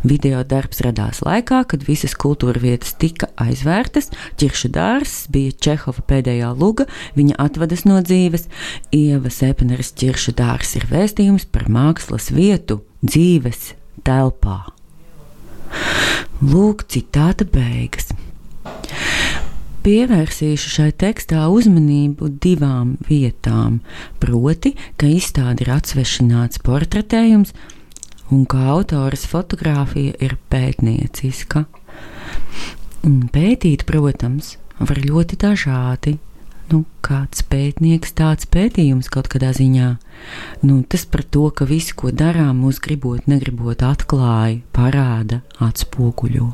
Video 0.03 0.41
darbs 0.43 0.81
radās 0.83 1.21
laikā, 1.24 1.62
kad 1.71 1.86
visas 1.88 2.13
kultūra 2.19 2.60
vietas 2.62 2.93
tika 3.00 3.29
aizvērtas, 3.39 4.10
ķiršu 4.39 4.71
dārzs 4.75 5.27
bija 5.31 5.55
Čehova 5.63 6.03
pēdējā 6.10 6.51
luga, 6.57 6.88
viņa 7.15 7.38
atvadas 7.45 7.86
no 7.88 8.01
dzīves, 8.03 8.48
Ieva 8.95 9.31
Sepeneres 9.31 9.93
ķiršu 9.98 10.36
dārzs 10.38 10.75
ir 10.79 10.89
vēstījums 10.91 11.48
par 11.51 11.69
mākslas 11.71 12.31
vietu 12.36 12.81
dzīves 13.05 13.71
telpā. 14.07 14.60
Lūk, 16.41 16.83
citāta 16.89 17.45
beigas 17.48 18.12
pievērsīšu 19.85 20.71
šai 20.75 20.89
tekstā 21.03 21.47
uzmanību 21.51 22.29
divām 22.43 22.95
vietām. 23.07 23.79
Proti, 24.21 24.75
ka 24.97 25.09
izstāde 25.09 25.65
ir 25.65 25.73
atsvešināts 25.75 26.61
portretējums 26.65 27.53
un 28.31 28.45
ka 28.50 28.63
autoras 28.71 29.25
fotografija 29.27 30.15
ir 30.23 30.38
pētnieciska. 30.51 31.65
Pētīt, 33.35 33.85
protams, 33.89 34.55
var 34.79 35.01
ļoti 35.01 35.39
dažādi. 35.41 36.17
Nu, 36.71 36.85
kāds 37.03 37.43
pētnieks, 37.51 38.13
tāds 38.15 38.47
pētījums 38.47 39.09
kaut 39.11 39.27
kādā 39.33 39.50
ziņā. 39.57 39.89
Nu, 40.63 40.77
tas 40.88 41.03
par 41.03 41.25
to, 41.27 41.50
ka 41.51 41.67
viss, 41.67 41.91
ko 41.91 42.13
darām, 42.15 42.61
mūs 42.63 42.79
gribot, 42.79 43.27
negribot, 43.27 43.83
atklāja, 43.83 44.61
parāda, 44.71 45.41
atspoguļo. 45.59 46.47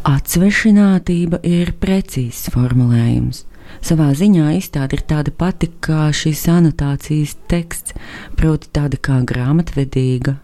Atsvešinātība 0.00 1.42
ir 1.44 1.74
precīzs 1.76 2.46
formulējums. 2.54 3.42
Savā 3.84 4.06
ziņā 4.16 4.54
izstāde 4.56 4.96
ir 4.96 5.02
tāda 5.04 5.32
pati 5.36 5.68
kā 5.84 6.06
šīs 6.16 6.46
anotācijas 6.48 7.34
teksts, 7.52 7.92
proti, 8.38 8.70
tāda 8.72 8.96
kā 8.96 9.20
grāmatvedīga. 9.28 10.38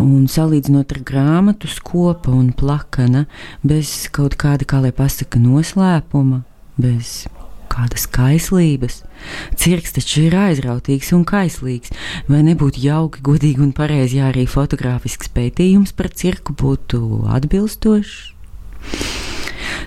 Un 0.00 0.24
salīdzinot 0.32 0.96
ar 0.96 1.02
grāmatu, 1.04 1.68
skopa 1.68 2.32
un 2.32 2.54
plakana, 2.56 3.26
bez 3.60 4.08
kaut 4.16 4.38
kāda, 4.40 4.64
kā 4.64 4.80
lai 4.80 4.94
pasaka, 4.96 5.36
noslēpuma, 5.36 6.40
bez 6.80 7.26
kādas 7.72 8.04
kaislības. 8.12 9.00
Cirks 9.58 9.96
taču 9.96 10.26
ir 10.26 10.36
aizrautīgs 10.36 11.12
un 11.16 11.24
kaislīgs, 11.28 11.94
vai 12.28 12.42
nebūtu 12.46 12.82
jauki, 12.84 13.22
godīgi 13.24 13.64
un 13.64 13.72
pareizi, 13.76 14.20
ja 14.20 14.28
arī 14.30 14.44
fotografisks 14.50 15.32
pētījums 15.32 15.94
par 15.96 16.12
cirku 16.12 16.54
būtu 16.58 17.24
atbilstošs? 17.32 18.32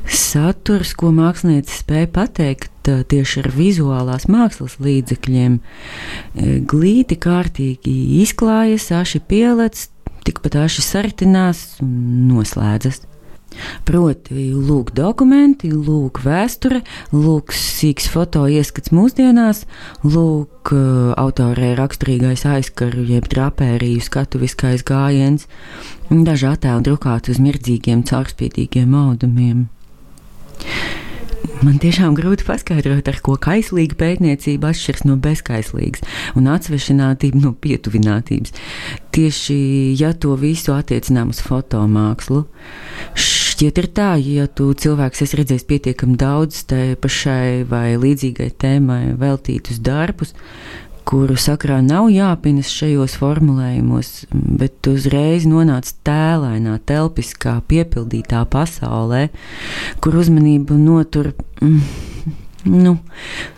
Saturs, 0.05 0.93
ko 0.97 1.09
mākslinieci 1.15 1.79
spēja 1.81 2.07
pateikt 2.13 2.89
tieši 3.09 3.41
ar 3.41 3.49
vizuālās 3.55 4.27
mākslas 4.31 4.77
līdzekļiem, 4.83 5.57
glīti 6.69 7.17
kārtīgi 7.21 7.95
izklājas, 8.21 8.91
aši 8.93 9.21
pielec, 9.25 9.87
tikpat 10.25 10.59
aši 10.65 10.85
sartinās 10.85 11.65
un 11.83 12.29
noslēdzas. 12.29 13.03
Proti, 13.87 14.49
lūk, 14.53 14.91
dokumenti, 14.97 15.69
lūk, 15.71 16.21
vēsture, 16.25 16.81
lūk, 17.13 17.53
sīks 17.55 18.09
foto 18.11 18.45
ieskats 18.51 18.93
mūsdienās, 18.95 19.65
lūk, 20.03 20.73
autorē 21.19 21.73
raksturīgais 21.79 22.45
aizkaru, 22.49 23.05
jeb 23.09 23.29
drapēriju 23.31 24.03
skatuviskais 24.05 24.85
gājiens, 24.87 25.47
daži 26.09 26.51
attēli 26.51 26.89
drukāti 26.89 27.35
uz 27.35 27.41
mirdzīgiem, 27.43 28.05
caurspīdīgiem 28.09 28.97
audumiem. 29.05 29.65
Man 31.63 31.77
tiešām 31.79 32.15
grūti 32.17 32.45
paskaidrot, 32.45 33.07
ar 33.07 33.19
ko 33.23 33.35
kaislīga 33.41 33.95
pētniecība 33.99 34.73
atšķiras 34.73 35.05
no 35.07 35.15
bezkaislīgas 35.21 36.03
un 36.37 36.49
atsvešinātība 36.51 37.39
no 37.41 37.53
pietuvinātības. 37.61 38.53
Tieši 39.15 39.57
ja 39.99 40.11
to 40.13 40.35
visu 40.39 40.75
attiecinām 40.75 41.31
uz 41.31 41.39
fotomākslu, 41.45 42.43
šķiet 43.55 43.77
ir 43.79 43.85
tā, 43.95 44.09
ja 44.19 44.49
tu 44.51 44.67
cilvēks 44.75 45.21
esi 45.23 45.37
redzējis 45.39 45.67
pietiekami 45.69 46.17
daudz 46.19 46.65
tai 46.67 46.97
pašai 46.99 47.63
vai 47.69 47.95
līdzīgai 47.95 48.49
tēmai 48.59 49.13
veltītus 49.19 49.79
darbus, 49.83 50.33
kuru 51.07 51.37
sakrā 51.39 51.77
nav 51.85 52.09
jāpinas 52.11 52.67
šajos 52.73 53.15
formulējumos, 53.21 54.11
bet 54.59 54.89
uzreiz 54.91 55.45
nonāca 55.47 55.93
tēlainā, 56.07 56.75
telpiskā, 56.89 57.59
piepildītā 57.69 58.43
pasaulē, 58.51 59.29
kur 60.03 60.19
uzmanību 60.19 60.79
notur. 60.81 61.31
Mm, 61.61 61.79
nu, 62.73 62.97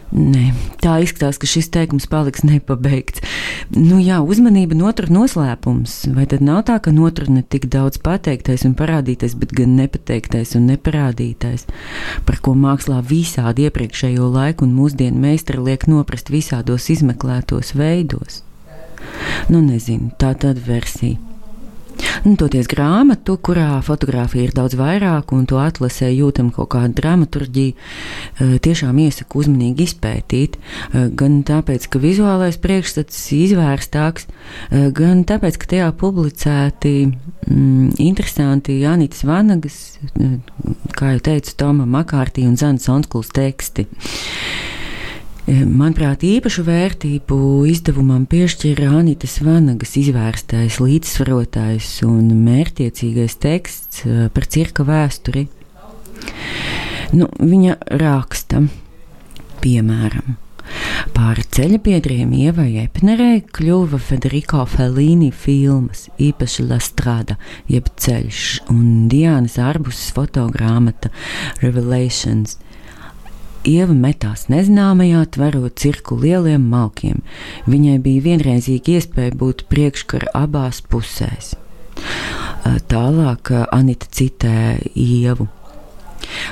Nē, 0.07 0.53
tā 0.79 1.01
izskatās, 1.03 1.35
ka 1.35 1.49
šis 1.49 1.67
teikums 1.73 2.05
paliks 2.07 2.45
nepabeigts. 2.47 3.19
Nu, 3.75 3.97
jā, 3.99 4.21
uzmanība 4.23 4.77
notur 4.79 5.09
noslēpums. 5.11 5.97
Vai 6.15 6.23
tad 6.31 6.45
nav 6.47 6.61
tā, 6.69 6.77
ka 6.79 6.93
notur 6.95 7.27
ne 7.27 7.43
tik 7.43 7.67
daudz 7.73 7.99
pateiktais 7.99 8.63
un 8.69 8.77
parādītais, 8.79 9.35
bet 9.35 9.51
gan 9.57 9.75
nepateiktais 9.75 10.55
un 10.55 10.69
neparādītais, 10.71 11.67
par 12.23 12.39
ko 12.39 12.55
mākslā 12.55 13.01
visādi 13.03 13.67
iepriekšējo 13.67 14.31
laiku 14.31 14.63
un 14.63 14.77
mūsdienu 14.79 15.19
meistari 15.27 15.65
liek 15.67 15.89
noprast 15.91 16.31
visādos 16.31 16.87
izmeklētos 16.95 17.75
veidos? 17.75 18.43
Nu, 19.51 19.59
nezinu, 19.59 20.13
tā 20.19 20.31
tad 20.39 20.63
versija. 20.63 21.26
Nu, 22.25 22.35
toties 22.39 22.67
grāmatu, 22.67 23.37
kurā 23.39 23.77
fotografija 23.85 24.47
ir 24.47 24.53
daudz 24.55 24.75
vairāk, 24.77 25.31
un 25.35 25.45
to 25.49 25.59
atlasē 25.61 26.09
jūtam 26.11 26.49
kaut 26.53 26.71
kādu 26.73 26.97
dramaturģiju, 26.97 27.73
eh, 27.73 28.57
tiešām 28.63 28.99
iesaku 28.99 29.43
uzmanīgi 29.43 29.87
izpētīt. 29.87 30.57
Eh, 30.57 31.09
gan 31.15 31.43
tāpēc, 31.43 31.87
ka 31.89 31.99
vizuālais 31.99 32.57
priekšstats 32.57 33.21
izvērstāks, 33.37 34.27
eh, 34.71 34.89
gan 34.91 35.23
tāpēc, 35.23 35.57
ka 35.57 35.71
tajā 35.73 35.91
publicēti 35.93 37.13
mm, 37.47 37.95
interesanti 37.99 38.81
Jānis 38.81 39.23
Vanagas, 39.23 39.97
kā 40.97 41.13
jau 41.13 41.19
teicu, 41.19 41.55
Toma 41.57 41.85
Makārtī 41.85 42.47
un 42.47 42.57
Zanas 42.57 42.87
Onskuls 42.89 43.29
teksti. 43.29 43.87
Manuprāt, 45.47 46.25
īpašu 46.27 46.65
vērtību 46.67 47.37
izdevumam 47.71 48.25
piešķīra 48.27 48.89
Anitas 48.97 49.37
Vanagas 49.39 49.93
izvērstais, 49.95 50.81
līdzsvarotais 50.83 51.91
un 52.03 52.33
mērķiecīgais 52.43 53.37
teksts 53.39 54.01
eh, 54.03 54.25
par 54.27 54.47
cirka 54.51 54.83
vēsturi. 54.83 55.45
Nu, 57.15 57.29
viņa 57.39 57.77
raksta, 58.03 58.65
piemēram, 59.63 60.35
Pār 61.15 61.39
ceļa 61.55 61.77
biedriem 61.79 62.33
Ievai 62.35 62.81
Epnerei 62.81 63.39
kļuva 63.55 64.01
Federico 64.03 64.65
Fellini 64.67 65.29
filmas, 65.31 66.09
īpaši 66.19 66.65
La 66.67 66.81
Strada, 66.83 67.37
jeb 67.71 67.87
ceļš, 67.95 68.43
un 68.75 69.07
Diānas 69.07 69.55
Arbusas 69.63 70.11
fotogrāmata 70.17 71.13
Revelations– 71.63 72.59
Ieva 73.67 73.91
metās 73.91 74.45
nezināmajā, 74.51 75.25
tverot 75.35 75.75
cirku 75.81 76.15
lieliem 76.21 76.63
malkiem. 76.71 77.19
Viņai 77.67 77.97
bija 78.05 78.25
vienreizīga 78.29 78.97
iespēja 78.97 79.35
būt 79.35 79.65
priekškara 79.71 80.31
abās 80.39 80.79
pusēs. 80.87 81.55
Tālāk 82.87 83.51
Anita 83.75 84.07
citē 84.11 84.55
Ievu. 84.95 85.49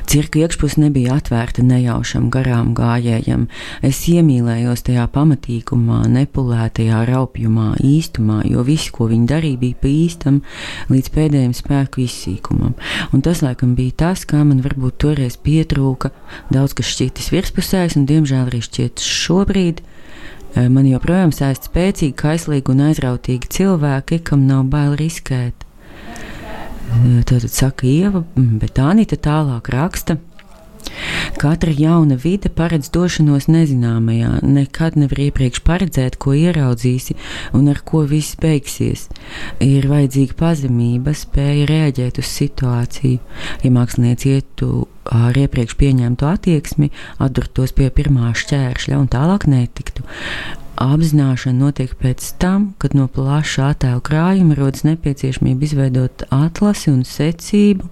Cirka 0.09 0.41
iekšpusē 0.43 0.83
nebija 0.85 1.15
atvērta 1.19 1.63
nejaušam 1.65 2.29
garām 2.33 2.73
gājējam. 2.77 3.47
Es 3.85 4.03
iemīlējos 4.11 4.85
tajā 4.87 5.07
pamatīgumā, 5.15 6.03
nepulētajā 6.13 7.01
raupjumā, 7.09 7.71
īstumā, 7.85 8.41
jo 8.49 8.65
viss, 8.67 8.91
ko 8.95 9.09
viņi 9.11 9.29
darīja, 9.31 9.61
bija 9.61 9.79
pa 9.81 9.91
īstam 9.91 10.41
līdz 10.91 11.11
pēdējiem 11.15 11.57
spēku 11.57 12.05
izsīkumam. 12.05 12.75
Un 13.13 13.25
tas, 13.25 13.43
laikam, 13.45 13.75
bija 13.77 13.97
tas, 14.05 14.25
kā 14.29 14.43
man 14.45 14.63
varbūt 14.65 14.99
toreiz 15.03 15.39
pietrūka. 15.41 16.13
Daudz 16.53 16.77
kas 16.77 16.93
šķitis 16.93 17.31
virspusējs, 17.33 17.99
un 17.99 18.07
diemžēl 18.09 18.47
arī 18.49 18.63
šķiet 18.65 19.03
šobrīd. 19.03 19.83
Eh, 20.55 20.69
man 20.71 20.87
joprojām 20.87 21.33
saist 21.35 21.67
spēcīgi, 21.67 22.15
kaislīgi 22.15 22.71
un 22.71 22.87
aizrautīgi 22.89 23.51
cilvēki, 23.57 24.21
kam 24.23 24.47
nav 24.47 24.69
bail 24.71 24.95
riskēt. 24.99 25.64
Tātad 27.25 27.51
saka 27.51 27.87
Ieva, 27.89 28.23
bet 28.35 28.79
Anita 28.79 29.17
tālāk 29.17 29.69
raksta. 29.73 30.19
Katra 31.41 31.71
jauna 31.73 32.15
vide 32.21 32.49
paredz 32.53 32.89
došanos 32.93 33.47
nezināmajā. 33.51 34.39
Nekad 34.45 34.97
nevar 34.99 35.21
iepriekš 35.25 35.61
paredzēt, 35.65 36.17
ko 36.21 36.35
ieraudzīsi 36.37 37.17
un 37.57 37.67
ar 37.73 37.81
ko 37.85 38.03
viss 38.09 38.37
beigsies. 38.41 39.07
Ir 39.63 39.89
vajadzīga 39.91 40.37
pazemība, 40.39 41.15
spēja 41.17 41.67
reaģēt 41.71 42.21
uz 42.21 42.29
situāciju. 42.31 43.21
Ja 43.65 43.73
mākslinieci 43.75 44.35
ietu 44.37 44.85
ar 45.11 45.37
iepriekš 45.37 45.77
pieņemtu 45.81 46.29
attieksmi, 46.29 46.91
atdurtos 47.21 47.75
pie 47.75 47.89
pirmā 47.93 48.31
šķēršļa 48.37 49.01
un 49.01 49.09
tālāk 49.11 49.49
netiktu. 49.51 50.05
Apzināšana 50.75 51.55
notiek 51.55 51.93
pēc 51.95 52.33
tam, 52.41 52.73
kad 52.83 52.95
no 52.97 53.07
plaša 53.07 53.69
attēlu 53.71 54.01
krājuma 54.03 54.57
rodas 54.57 54.83
nepieciešamība 54.83 55.63
izveidot 55.63 56.25
atlasi 56.35 56.91
un 56.91 57.05
secību. 57.07 57.87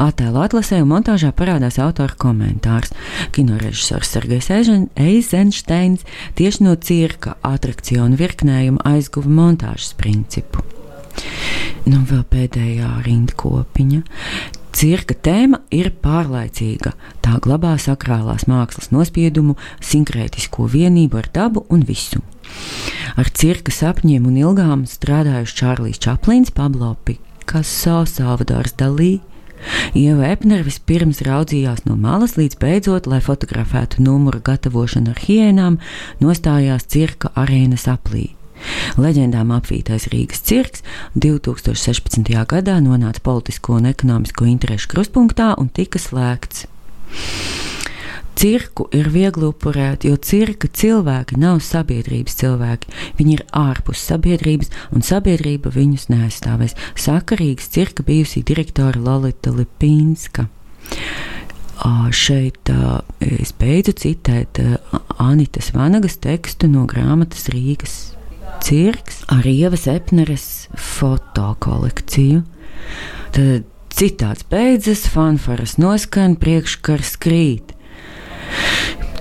Attēlu 0.00 0.40
atlasē 0.42 0.80
un 0.82 0.90
montāžā 0.90 1.30
parādās 1.36 1.78
autora 1.82 2.16
komentārs. 2.18 2.90
Kinorežisors 3.36 4.10
Sergejs 4.10 4.50
Eizensteins 4.50 6.06
tieši 6.40 6.66
no 6.66 6.74
cirka 6.74 7.36
atrakcionu 7.46 8.18
virknējuma 8.18 8.82
aizguva 8.90 9.30
montāžas 9.30 9.92
principu. 10.00 10.64
Nu, 11.86 12.02
vēl 12.08 12.24
pēdējā 12.32 12.90
rindkopiņa. 13.06 14.02
Cirka 14.70 15.16
tēma 15.18 15.60
ir 15.74 15.90
pārlaicīga. 16.02 16.92
Tā 17.24 17.38
glabā 17.42 17.74
sakrālās 17.82 18.46
mākslas 18.50 18.92
nospiedumu, 18.94 19.56
sinkrētisko 19.82 20.68
vienību 20.70 21.18
ar 21.20 21.28
dabu 21.34 21.64
un 21.68 21.82
visu. 21.86 22.22
Ar 23.18 23.30
cirka 23.34 23.74
sapņiem 23.74 24.28
un 24.30 24.38
ilgām 24.38 24.86
strādājuši 24.88 25.58
Čārlis 25.60 26.00
Čaplins, 26.02 26.54
Pablo 26.54 26.94
Picasso, 27.04 28.04
Salvadors 28.06 28.76
Dalī. 28.78 29.18
Ieva 29.92 30.30
Epner 30.30 30.62
vispirms 30.64 31.20
raudzījās 31.26 31.84
no 31.84 31.98
malas, 32.00 32.38
līdz 32.40 32.56
beidzot, 32.62 33.10
lai 33.10 33.20
fotografētu 33.20 34.06
numuru 34.06 34.40
gatavošanu 34.44 35.12
ar 35.12 35.24
hienām, 35.26 35.80
nostājās 36.22 36.88
cirka 36.88 37.34
arēnas 37.36 37.90
aplī. 37.90 38.30
Leģendām 39.00 39.52
apvītais 39.54 40.08
Rīgas 40.12 40.42
cirks 40.46 40.84
2016. 41.14 42.28
gadā 42.50 42.76
nonāca 42.84 43.22
politisko 43.24 43.78
un 43.78 43.88
ekonomisko 43.90 44.48
interešu 44.50 44.90
krustpunktā 44.94 45.54
un 45.60 45.70
tika 45.72 46.00
slēgts. 46.02 46.66
Cirku 48.40 48.86
ir 48.96 49.10
viegli 49.12 49.44
upurēt, 49.50 50.06
jo 50.08 50.16
cirka 50.16 50.68
cilvēki 50.72 51.36
nav 51.42 51.58
sabiedrības 51.60 52.38
cilvēki. 52.40 52.92
Viņi 53.18 53.34
ir 53.36 53.42
ārpus 53.52 54.00
sabiedrības, 54.08 54.70
un 54.96 55.04
sabiedrība 55.04 55.72
viņus 55.74 56.06
neaizstāvēs. 56.08 56.76
Saka 56.96 57.36
Rīgas 57.36 57.68
cirka 57.74 58.06
bijusī 58.06 58.40
direktore 58.46 59.02
Lolita 59.02 59.52
Lipīnska. 59.52 60.46
Šeit 62.16 62.72
es 63.24 63.52
beidzu 63.60 63.92
citēt 63.96 64.62
Anitas 65.20 65.72
Vanagas 65.76 66.16
tekstu 66.20 66.68
no 66.68 66.86
grāmatas 66.88 67.48
Rīgas 67.52 67.98
cirks 68.64 69.22
ar 69.32 69.46
Ievas 69.46 69.86
Epneres 69.90 70.46
fotokolekciju. 70.76 72.42
Tad 73.34 73.66
citāts 73.94 74.46
beidzas, 74.50 75.06
fanfaras 75.10 75.76
noskan, 75.80 76.36
priekškars 76.40 77.16
krīt. 77.20 77.74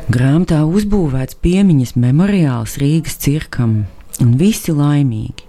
Grāmatā 0.09 0.63
uzbūvēts 0.65 1.37
piemiņas 1.43 1.95
memoriāls 1.99 2.79
Rīgas 2.81 3.19
cirkam, 3.21 3.83
un 4.23 4.37
visi 4.39 4.73
laimīgi. 4.73 5.45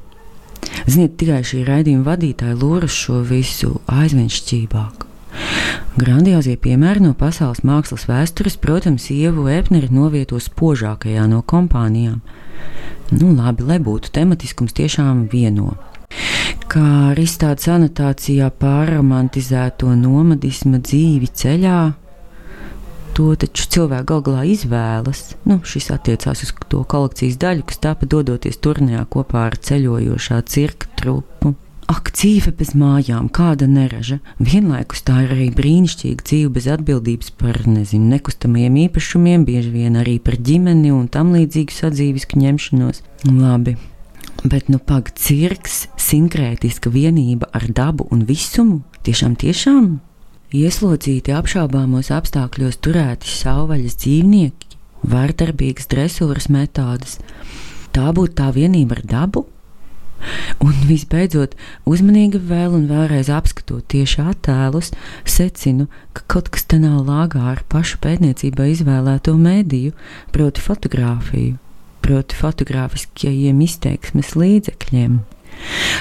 Ziniet, 0.91 1.17
tikai 1.21 1.41
šī 1.47 1.63
raidījuma 1.69 2.13
vadītāja 2.13 2.59
lūras 2.61 2.93
šo 2.95 3.23
visu 3.27 3.79
aizvien 3.89 4.29
šķībāk. 4.33 5.10
Grandiozie 6.01 6.55
piemēri 6.57 7.03
no 7.03 7.13
pasaules 7.19 7.65
mākslas 7.67 8.07
vēstures, 8.09 8.57
protams, 8.63 9.09
Ievu 9.13 9.49
Epneri 9.51 9.91
novieto 9.93 10.39
spožākajā 10.41 11.27
no 11.31 11.43
kompānijām. 11.43 12.21
Nu, 13.11 13.33
labi, 13.35 13.67
lai 13.67 13.79
būtu 13.83 14.13
tematiskums 14.15 14.77
tiešām 14.77 15.27
vieno. 15.33 15.75
Kā 16.71 16.85
arī 17.11 17.25
izstādes 17.27 17.67
anotācijā 17.71 18.53
pārromantizēto 18.63 19.91
nomadisma 19.99 20.79
dzīvi 20.79 21.31
ceļā, 21.43 21.79
to 23.15 23.33
taču 23.43 23.67
cilvēki 23.75 24.09
gal 24.13 24.23
galā 24.27 24.45
izvēlas. 24.53 25.25
Nu, 25.45 25.59
šis 25.67 25.91
attiecās 25.95 26.45
uz 26.47 26.55
to 26.71 26.85
kolekcijas 26.95 27.41
daļu, 27.43 27.67
kas 27.67 27.83
tāpa 27.83 28.07
dodoties 28.07 28.63
turnīrā 28.63 29.03
kopā 29.11 29.49
ar 29.51 29.59
ceļojošā 29.59 30.41
cirka 30.47 30.89
trupu. 31.01 31.57
Ak, 31.91 32.13
dzīve 32.15 32.53
bez 32.55 32.71
mājām, 32.79 33.27
kāda 33.35 33.67
neraža. 33.67 34.21
Vienlaikus 34.39 35.01
tā 35.03 35.25
ir 35.25 35.33
arī 35.35 35.49
brīnišķīga 35.57 36.27
dzīve 36.29 36.53
bez 36.55 36.69
atbildības 36.71 37.33
par, 37.41 37.59
nezinu, 37.67 38.13
nekustamajiem 38.13 38.77
īpašumiem, 38.85 39.47
bieži 39.49 39.73
vien 39.75 39.99
arī 39.99 40.21
par 40.23 40.37
ģimeni 40.39 40.93
un 40.95 41.09
tam 41.11 41.33
līdzīgu 41.35 41.75
sadzīvisku 41.75 42.39
ņemšanos. 42.39 43.03
Labi, 43.27 43.75
bet 44.45 44.71
nu 44.71 44.79
pag 44.79 45.11
cirks, 45.19 45.89
sinkrētiska 45.99 46.95
vienība 46.95 47.51
ar 47.51 47.67
dabu 47.75 48.07
un 48.15 48.23
visumu, 48.29 48.85
tiešām, 49.03 49.35
tiešām 49.41 49.91
ieslodzīti 50.57 51.35
apšaubāmos 51.35 52.11
apstākļos 52.15 52.81
turēti 52.83 53.31
savvaļas 53.31 53.99
dzīvnieki, 54.03 54.79
vardarbīgas 55.11 55.91
dresūras 55.91 56.51
metodas. 56.51 57.19
Tā 57.95 58.11
būtu 58.15 58.39
tā 58.39 58.51
vienība 58.55 58.99
ar 58.99 59.07
dabu? 59.11 59.47
Un 60.61 60.75
visbeidzot, 60.89 61.57
uzmanīgi 61.89 62.41
vēl 62.51 62.75
un 62.77 62.87
vēlreiz 62.91 63.31
apskatot 63.33 63.87
tieši 63.93 64.23
attēlus, 64.33 64.93
secinu, 65.25 65.89
ka 66.17 66.27
kaut 66.31 66.51
kas 66.53 66.67
te 66.69 66.81
nav 66.83 67.03
lāgā 67.09 67.43
ar 67.55 67.65
pašu 67.73 68.01
pētniecībā 68.05 68.69
izvēlēto 68.75 69.35
mēdīju, 69.41 69.97
proti 70.35 70.65
fotografiju, 70.65 71.59
proti 72.05 72.41
fotogrāfiskajiem 72.41 73.61
izteiksmes 73.67 74.35
līdzekļiem. 74.37 75.21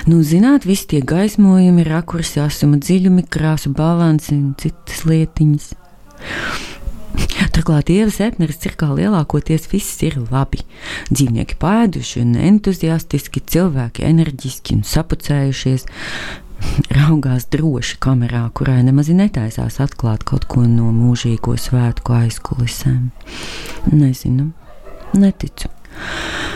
Nu, 0.08 0.22
zināt, 0.24 0.68
visi 0.68 0.88
tie 0.94 1.00
gaismojumi, 1.04 1.84
rakursi, 1.88 2.40
asuma 2.44 2.80
dziļumi, 2.80 3.26
krāsu 3.32 3.74
balanci 3.76 4.36
un 4.38 4.54
citas 4.60 5.04
lietiņas. 5.10 5.72
Turklāt 7.56 7.90
Ievas 7.94 8.20
Epneris 8.24 8.60
cirkā 8.64 8.90
lielākoties 8.96 9.70
viss 9.72 10.02
ir 10.06 10.18
labi. 10.32 10.62
Dzīvnieki 11.12 11.58
pēduši 11.62 12.24
un 12.24 12.36
entuziastiski, 12.50 13.44
cilvēki 13.54 14.06
enerģiski 14.10 14.78
un 14.78 14.86
sapucējušies. 14.88 15.88
Raugās 16.92 17.48
droši 17.54 17.98
kamerā, 18.04 18.44
kurai 18.56 18.82
nemaz 18.84 19.08
netaisās 19.16 19.80
atklāt 19.80 20.26
kaut 20.28 20.48
ko 20.52 20.66
no 20.68 20.90
mūžīgo 20.92 21.56
svētku 21.56 22.18
aizkulisēm. 22.18 23.10
Nezinu, 23.94 24.52
neticu. 25.16 25.72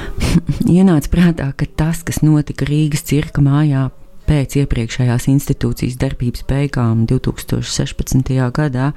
Ienāca 0.76 1.12
prātā, 1.12 1.50
ka 1.56 1.68
tas, 1.80 2.04
kas 2.04 2.22
notika 2.26 2.68
Rīgas 2.68 3.08
cirka 3.08 3.44
mājā 3.44 3.90
pēc 4.34 4.56
iepriekšējās 4.64 5.28
institūcijas 5.30 6.00
darbības 6.02 6.46
beigām 6.50 7.04
2016. 7.10 8.32
gadā 8.56 8.90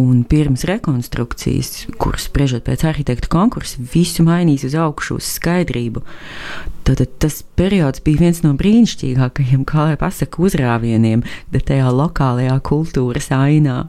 un 0.00 0.24
pirms 0.28 0.66
rekonstrukcijas, 0.68 1.86
kuras 2.00 2.26
spriežot 2.28 2.66
pēc 2.66 2.84
arhitektu 2.90 3.30
konkursa, 3.32 3.80
visu 3.94 4.26
mainīs 4.26 4.66
uz 4.68 4.76
augšu, 4.76 5.16
uz 5.22 5.30
skaidrību. 5.38 6.04
Tad 6.84 7.00
tas 7.22 7.40
periods 7.56 8.02
bija 8.04 8.26
viens 8.26 8.42
no 8.44 8.52
brīnišķīgākajiem, 8.60 9.64
kā 9.64 9.88
lai 9.88 9.96
pasaka, 10.00 10.42
uzrāvieniem 10.44 11.24
tajā 11.54 11.88
lokālajā 11.88 12.58
kultūras 12.66 13.30
ainā. 13.32 13.86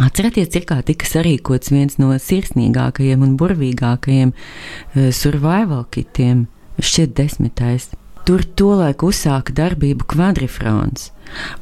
Atcerieties, 0.00 0.50
cik 0.52 0.74
tika 0.88 1.08
sarīkots 1.08 1.72
viens 1.72 1.96
no 2.00 2.12
sirsnīgākajiem 2.12 3.24
un 3.24 3.34
burvīgākajiem 3.40 4.34
uh, 4.34 5.08
survival 5.16 5.86
kitiem, 5.92 6.46
šķiet, 6.80 7.16
desmitais. 7.16 7.90
Tur 8.28 8.44
tolaik 8.56 9.02
uzsāka 9.06 9.54
darbību 9.56 10.06
kvadrifrons 10.12 11.10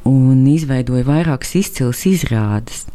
un 0.09 0.41
izveidoja 0.49 1.05
vairākas 1.07 1.55
izcilas 1.59 2.03
izrādes. 2.09 2.85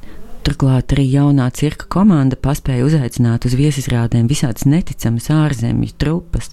Turklāt 0.44 0.92
arī 0.92 1.06
jaunā 1.08 1.46
cirka 1.56 1.88
komanda 1.88 2.36
paspēja 2.36 2.84
uzaicināt 2.84 3.46
uz 3.48 3.54
viesizrādēm 3.56 4.28
visādas 4.28 4.66
neticamas 4.68 5.30
ārzemju 5.32 5.94
trupas. 5.96 6.50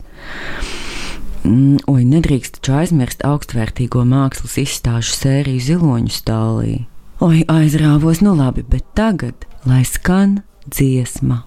Mm, 1.44 1.82
oi, 1.90 2.06
nedrīkst 2.08 2.60
taču 2.60 2.78
aizmirst 2.80 3.26
augstvērtīgo 3.28 4.06
mākslas 4.08 4.60
izstāžu 4.62 5.12
sēriju 5.18 5.66
ziloņu 5.68 6.14
stālī. 6.14 6.76
Oi, 7.22 7.44
aizrāvos, 7.52 8.24
nu 8.24 8.38
labi, 8.38 8.64
bet 8.64 8.86
tagad 8.98 9.50
lai 9.66 9.84
skan 9.86 10.40
dziesma. 10.70 11.44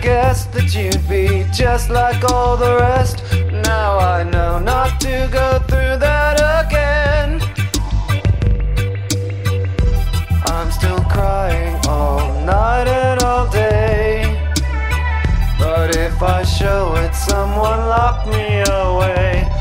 guessed 0.00 0.52
that 0.52 0.74
you'd 0.74 1.08
be 1.08 1.44
just 1.52 1.90
like 1.90 2.22
all 2.32 2.56
the 2.56 2.76
rest. 2.76 3.22
Now 3.64 3.98
I 3.98 4.22
know 4.22 4.58
not 4.58 5.00
to 5.00 5.28
go 5.32 5.58
through 5.68 5.98
that 5.98 6.36
again. 6.64 7.40
I'm 10.46 10.70
still 10.70 11.00
crying 11.04 11.74
all 11.88 12.32
night 12.44 12.88
and 12.88 13.22
all 13.22 13.48
day. 13.50 14.24
But 15.58 15.96
if 15.96 16.22
I 16.22 16.42
show 16.44 16.94
it, 16.96 17.14
someone 17.14 17.80
lock 17.88 18.26
me 18.26 18.62
away. 18.68 19.55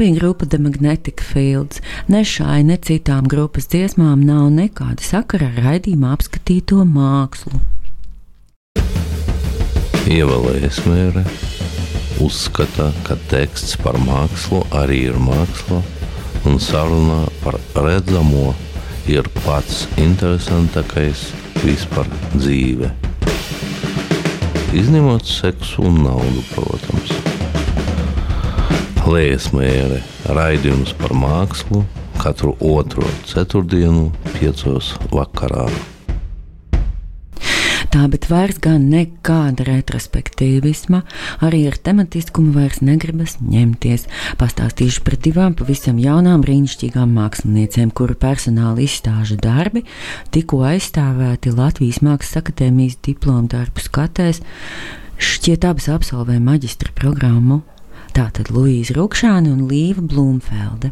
Bija 0.00 0.14
grupa 0.14 0.46
The 0.46 0.58
Magnetic 0.58 1.20
Fields. 1.32 1.80
Ne 2.08 2.22
šai, 2.24 2.62
ne 2.64 2.78
citām 2.80 3.26
grupas 3.28 3.66
dziesmām 3.68 4.22
nav 4.24 4.46
nekāda 4.54 5.04
sakara 5.04 5.50
ar 5.50 5.58
raidījumā 5.60 6.14
apskatīto 6.16 6.86
mākslu. 6.88 7.60
Ievēlējies 10.08 10.78
mēre 10.88 11.24
uzskata, 12.24 12.86
ka 13.04 13.18
teksts 13.28 13.76
par 13.84 13.98
mākslu 14.00 14.62
arī 14.80 15.02
ir 15.10 15.20
māksla, 15.20 15.82
un 16.48 16.56
saruna 16.56 17.26
par 17.44 17.60
redzamo 17.76 18.54
ir 19.04 19.28
pats 19.42 19.84
interesantākais 20.00 21.28
vispār 21.60 22.08
dzīve. 22.38 22.88
Izņemot 24.80 25.28
seksu 25.28 25.84
un 25.92 26.00
naudu, 26.08 26.46
protams. 26.54 27.49
Lējas 29.10 29.48
mēre 29.50 29.96
raidījums 30.30 30.92
par 31.00 31.10
mākslu 31.18 31.80
katru 32.20 32.52
otro 32.62 33.02
ceturtdienu, 33.26 34.10
piecos 34.36 34.92
vakarā. 35.10 35.64
Tā, 37.90 38.04
bet 38.06 38.28
vairs 38.30 38.60
gan 38.62 38.84
nekāda 38.92 39.64
retrospektīvisma, 39.66 41.00
arī 41.42 41.64
ar 41.72 41.78
tematiskumu 41.88 42.52
vairs 42.54 42.78
negribas 42.86 43.34
ņemties. 43.42 44.06
Pastāstīšu 44.38 45.02
par 45.08 45.18
divām 45.18 45.58
pavisam 45.58 45.98
jaunām 45.98 46.44
brīnišķīgām 46.46 47.10
māksliniecēm, 47.18 47.90
kuru 47.90 48.14
personāla 48.14 48.78
izstāžu 48.86 49.40
darbi 49.42 49.82
tikko 50.30 50.62
aizstāvēti 50.70 51.56
Latvijas 51.56 51.98
Mākslas 52.06 52.44
akadēmijas 52.44 53.00
diplomu 53.10 53.50
darbu 53.56 53.82
skatēs. 53.82 54.44
Šķiet, 55.18 55.66
abas 55.66 55.90
absolvē 55.90 56.38
maģistra 56.38 56.94
programmu. 56.94 57.64
Tātad 58.16 58.50
Luīza 58.50 58.96
Rukšāne 58.96 59.52
un 59.52 59.68
Līva 59.70 60.02
Blūmfelde. 60.02 60.90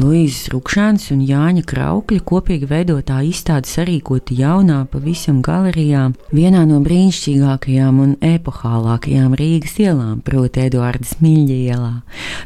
Luīzes 0.00 0.48
Rukšāns 0.50 1.10
un 1.14 1.20
Jāņa 1.22 1.62
Kraukļa 1.70 2.22
kopīgi 2.26 2.66
veidotā 2.70 3.20
izstāde 3.28 3.70
sarīkota 3.70 4.34
jaunā 4.34 4.80
pavisam 4.90 5.38
galerijā, 5.44 6.08
vienā 6.34 6.64
no 6.66 6.80
brīnišķīgākajām 6.82 8.00
un 8.02 8.16
epohālākajām 8.24 9.36
Rīgas 9.38 9.76
ielām, 9.84 10.18
proti 10.26 10.64
Eduardas 10.64 11.14
Miļļa 11.22 11.60
ielā. 11.68 11.94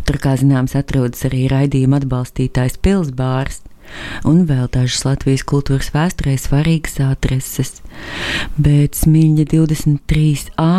Tur, 0.04 0.20
kā 0.20 0.36
zināms, 0.40 0.76
atrodas 0.76 1.24
arī 1.28 1.46
raidījuma 1.52 2.02
atbalstītājs 2.02 2.78
Pilsbārs. 2.84 3.62
Un 4.28 4.42
vēl 4.44 4.66
dažas 4.68 5.06
Latvijas 5.06 5.46
kultūras 5.48 5.88
vēsturē 5.94 6.34
svarīgas 6.36 6.98
adreses. 7.06 7.78
Bet 8.60 8.98
Smilģa 9.00 9.48
23a 9.54 10.72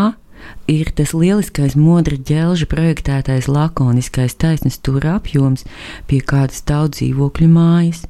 ir 0.72 0.92
tas 0.96 1.14
lieliskais 1.14 1.76
modra 1.80 2.18
ģelža 2.30 2.68
projektētais 2.72 3.50
lakoniskais 3.52 4.38
taisnes 4.40 4.80
stūra 4.80 5.18
apjoms 5.20 5.66
pie 6.08 6.22
kādas 6.22 6.64
daudz 6.68 7.00
dzīvokļu 7.00 7.50
mājas. 7.54 8.06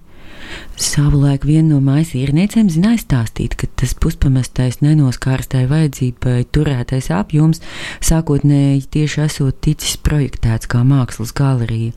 Savulaik 0.79 1.43
viena 1.47 1.73
no 1.73 1.79
mājas 1.83 2.13
īrniecēm 2.15 2.69
zināja 2.71 3.01
stāstīt, 3.01 3.57
ka 3.59 3.67
tas 3.79 3.91
puspamestais 3.99 4.79
nenoskārstai 4.83 5.65
vajadzībai 5.69 6.45
turētais 6.55 7.09
apjoms 7.13 7.59
sākotnēji 8.05 8.85
tieši 8.95 9.23
esot 9.25 9.59
ticis 9.65 9.97
projektēts 10.05 10.69
kā 10.71 10.85
mākslas 10.87 11.33
galerija. 11.35 11.91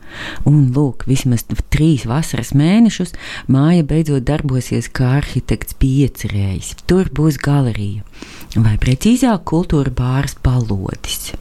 Un, 0.48 0.72
lūk, 0.74 1.06
vismaz 1.10 1.46
trīs 1.72 2.08
vasaras 2.10 2.52
mēnešus 2.58 3.14
māja 3.52 3.86
beidzot 3.86 4.26
darbosies 4.26 4.90
kā 4.90 5.14
arhitekts 5.20 5.78
piecerējis. 5.78 6.74
Tur 6.90 7.12
būs 7.14 7.38
galerija, 7.42 8.02
vai 8.56 8.74
precīzāk 8.82 9.46
kultūra 9.52 9.94
bārs 9.94 10.36
palodis. 10.42 11.32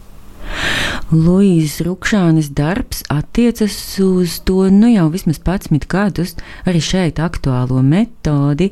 Luīzes 1.11 1.81
Rukšānes 1.83 2.51
darbs 2.55 3.01
attiecas 3.11 3.73
uz 3.99 4.37
to 4.47 4.69
nu 4.71 4.87
jau 4.93 5.09
vismaz 5.11 5.41
11 5.43 5.87
gadus, 5.91 6.35
arī 6.63 6.79
šeit 6.79 7.19
aktuālo 7.19 7.81
metodi 7.83 8.69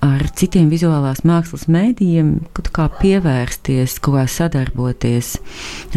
ar 0.00 0.24
citiem 0.32 0.70
vizuālās 0.72 1.20
mākslas 1.28 1.68
mēdījiem, 1.68 2.32
kaut 2.56 2.72
kā 2.72 2.88
pievērsties, 2.96 3.98
kaut 4.00 4.20
kā 4.20 4.24
sadarboties 4.38 5.34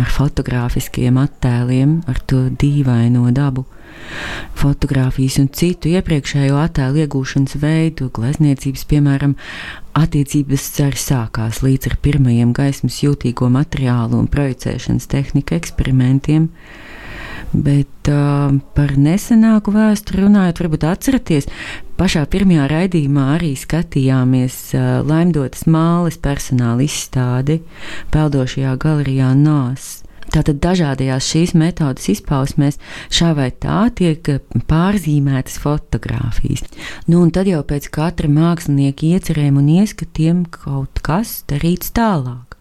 ar 0.01 0.11
fotografiskiem 0.17 1.21
attēliem, 1.23 2.01
ar 2.11 2.19
to 2.27 2.47
dīvaino 2.51 3.31
dabu. 3.35 3.63
Fotogrāfijas 4.55 5.38
un 5.41 5.49
citu 5.53 5.91
iepriekšējo 5.91 6.58
attēlu 6.62 7.03
iegūšanas 7.03 7.58
veidu, 7.62 8.08
glezniecības, 8.15 8.86
piemēram, 8.89 9.36
attiecības 9.97 10.69
arī 10.77 10.97
sākās 10.99 11.62
līdz 11.65 11.91
ar 11.91 11.97
pirmajiem 12.05 12.53
gaismas 12.55 13.01
jūtīgo 13.03 13.49
materiālu 13.51 14.19
un 14.21 14.29
projicēšanas 14.31 15.10
tehnika 15.12 15.60
eksperimentiem. 15.60 16.49
Bet 17.55 18.10
uh, 18.12 18.55
par 18.75 18.95
nesenāku 18.99 19.71
vēsturi 19.75 20.25
runājot, 20.25 20.60
varbūt 20.63 20.88
atceraties, 20.89 21.47
pašā 21.99 22.25
pirmajā 22.31 22.65
raidījumā 22.71 23.27
arī 23.38 23.53
skatījāmies 23.60 24.58
uh, 24.75 24.88
Laimdotas 25.08 25.63
māles 25.69 26.19
personāla 26.19 26.84
izstādi 26.84 27.62
peldošajā 28.12 28.75
galerijā 28.81 29.31
Nās. 29.39 30.04
Tātad 30.35 30.57
dažādajās 30.59 31.27
šīs 31.31 31.53
metodas 31.55 32.09
izpausmēs 32.11 32.75
šā 33.13 33.29
vai 33.37 33.47
tā 33.55 33.85
tiek 33.95 34.27
pārzīmētas 34.67 35.55
fotogrāfijas. 35.63 36.65
Nu, 37.07 37.21
un 37.21 37.31
tad 37.31 37.47
jau 37.47 37.61
pēc 37.63 37.87
katra 37.95 38.27
mākslinieka 38.27 39.13
iecerēm 39.13 39.61
un 39.61 39.71
ieskatiem 39.77 40.43
kaut 40.51 40.99
kas 41.05 41.37
darīts 41.47 41.95
tālāk. 41.95 42.57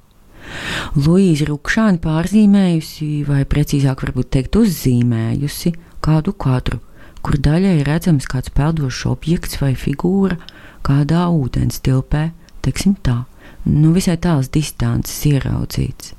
Luīza 0.94 1.48
Rukšāna 1.50 1.98
pārzīmējusi, 2.04 3.10
vai 3.26 3.42
precīzāk 3.48 4.06
varbūt 4.06 4.30
teikt 4.37 4.58
uzzīmējusi 4.60 5.74
kādu 6.04 6.34
kadru, 6.46 6.78
kur 7.26 7.40
daļai 7.42 7.80
redzams 7.88 8.28
kāds 8.30 8.54
peldošs 8.54 9.06
objekts 9.10 9.58
vai 9.58 9.72
figūra 9.74 10.38
kādā 10.87 11.26
ūdens 11.32 11.82
tilpē, 11.82 12.28
teiksim 12.62 12.94
tā, 13.02 13.24
nu, 13.66 13.90
visai 13.96 14.20
tāls 14.20 14.52
distances 14.52 15.24
ieraudzīts. 15.32 16.14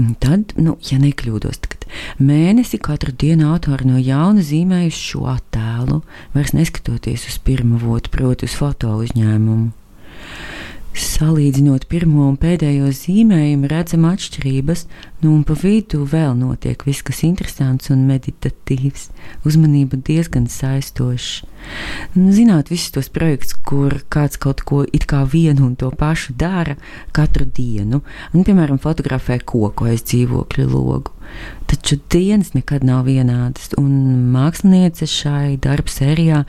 Un 0.00 0.14
tad, 0.20 0.54
nu, 0.56 0.76
ja 0.90 0.98
nekļūdos, 1.02 1.60
tad 1.66 1.86
mēnesi 2.22 2.78
katru 2.82 3.12
dienu 3.16 3.50
autori 3.52 3.88
no 3.88 3.98
jauna 3.98 4.44
zīmējuši 4.46 5.04
šo 5.10 5.26
attēlu, 5.34 6.00
vairs 6.36 6.54
neskatoties 6.56 7.28
uz 7.30 7.38
pirmo 7.44 7.80
votu, 7.82 8.12
proti, 8.14 8.48
uz 8.50 8.56
foto 8.60 8.94
uzņēmumu. 9.02 9.79
Salīdzinot 10.90 11.84
pirmo 11.86 12.24
un 12.26 12.34
pēdējo 12.40 12.88
zīmējumu, 12.96 13.68
redzam 13.70 14.06
atšķirības, 14.08 14.82
nu 15.22 15.34
un 15.36 15.44
pa 15.46 15.54
vidu 15.54 16.02
vēl 16.08 16.34
notiek 16.34 16.82
viss, 16.86 17.04
kas 17.06 17.22
interesants 17.28 17.92
un 17.94 18.02
meditatīvs, 18.08 19.06
uzmanība 19.46 20.00
diezgan 20.02 20.48
saistošs. 20.50 21.44
Nu, 22.16 22.32
zināt, 22.34 22.72
visus 22.74 22.90
tos 22.96 23.12
projektus, 23.12 23.54
kur 23.54 24.00
kāds 24.10 24.40
kaut 24.42 24.64
ko 24.66 24.82
it 24.82 25.06
kā 25.06 25.22
vienu 25.30 25.68
un 25.68 25.76
to 25.78 25.92
pašu 25.94 26.34
dara 26.40 26.74
katru 27.14 27.46
dienu, 27.46 28.02
un, 28.34 28.42
piemēram, 28.42 28.82
fotografē 28.82 29.38
koku 29.44 29.92
aiz 29.92 30.02
dzīvokļa 30.02 30.66
logu. 30.72 31.14
Taču 31.70 31.98
dienas 32.10 32.52
nekad 32.56 32.84
nav 32.86 33.04
vienādas, 33.06 33.70
un 33.78 33.90
māksliniece 34.34 35.06
šai 35.10 35.56
darba 35.62 35.92
sērijā 35.92 36.44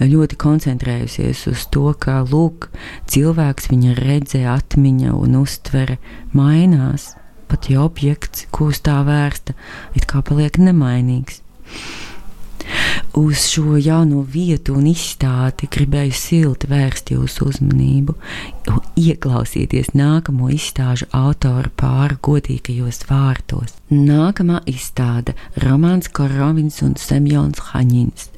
ļoti 0.00 0.38
koncentrējusies 0.40 1.46
uz 1.52 1.66
to, 1.72 1.90
kā 2.00 2.18
lūk, 2.26 2.68
cilvēks 3.12 3.70
viņa 3.72 3.96
redzē, 4.00 4.42
atmiņa 4.52 5.14
un 5.16 5.38
uztvere 5.40 5.98
mainās. 6.36 7.14
Pat 7.46 7.70
ja 7.70 7.84
objekts, 7.86 8.48
ko 8.50 8.72
uz 8.72 8.82
tā 8.82 8.98
vērsta, 9.06 9.54
it 9.94 10.08
kā 10.10 10.22
paliek 10.26 10.58
nemainīgs. 10.58 11.40
Uz 13.16 13.46
šo 13.48 13.78
jauno 13.80 14.20
vietu 14.28 14.74
un 14.76 14.90
izstādi 14.90 15.64
gribēju 15.72 16.12
silti 16.12 16.68
vērst 16.68 17.14
jūsu 17.14 17.46
uzmanību. 17.48 18.12
Ieklausieties 19.00 19.94
nākamo 19.96 20.50
izstāžu 20.52 21.08
autora 21.16 21.70
pāri 21.80 22.18
godīgajos 22.28 23.06
vārtos. 23.08 23.72
Nākamā 23.88 24.58
izstāde- 24.68 25.32
Romanis 25.64 26.10
Korovins 26.12 26.82
un 26.84 26.92
Semjons 27.00 27.62
Haņins. 27.70 28.28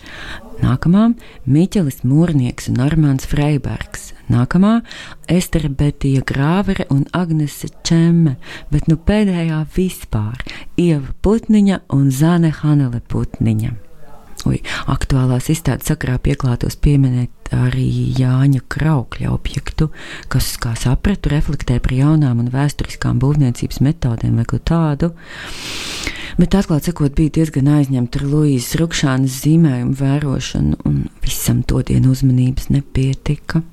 Nākamā- 0.62 1.08
Miķelis 1.56 2.04
Mūrnieks 2.06 2.70
un 2.70 2.78
Armāns 2.86 3.26
Freibergs. 3.26 4.12
Nākamā- 4.30 4.84
Estere 5.38 5.68
Betija 5.68 6.22
Grāvere 6.22 6.86
un 6.88 7.04
Agnese 7.12 7.66
Čemme, 7.82 8.36
bet 8.70 8.86
nu 8.86 8.94
pēdējā 8.94 9.66
vispār- 9.74 10.38
Ieva 10.86 11.12
Putniņa 11.20 11.80
un 11.90 12.10
Zane 12.12 12.52
Hanele 12.62 13.02
Putniņa. 13.08 13.87
Ui, 14.48 14.62
aktuālās 14.88 15.50
izstādes 15.52 15.90
sakrā 15.90 16.16
pieklātos 16.24 16.78
pieminēt 16.80 17.52
arī 17.52 17.88
Jāņa 18.16 18.62
Kraukļa 18.72 19.32
objektu, 19.32 19.90
kas, 20.32 20.54
kā 20.60 20.74
sapratu, 20.78 21.32
reflektē 21.32 21.78
par 21.84 21.94
jaunām 21.96 22.40
un 22.42 22.48
vēsturiskām 22.52 23.20
būvniecības 23.22 23.82
metodēm 23.84 24.40
vai 24.40 24.46
ko 24.48 24.60
tādu. 24.60 25.12
Bet 26.38 26.54
atklāt 26.54 26.86
sakot, 26.86 27.12
bija 27.18 27.34
diezgan 27.40 27.68
aizņemta 27.78 28.20
ar 28.20 28.26
Luīzes 28.30 28.76
Rukšānas 28.78 29.40
zīmējumu 29.42 29.96
vērošanu, 29.98 30.82
un 30.86 31.00
visam 31.24 31.64
to 31.66 31.82
dienu 31.88 32.12
uzmanības 32.14 32.70
nepietika 32.70 33.64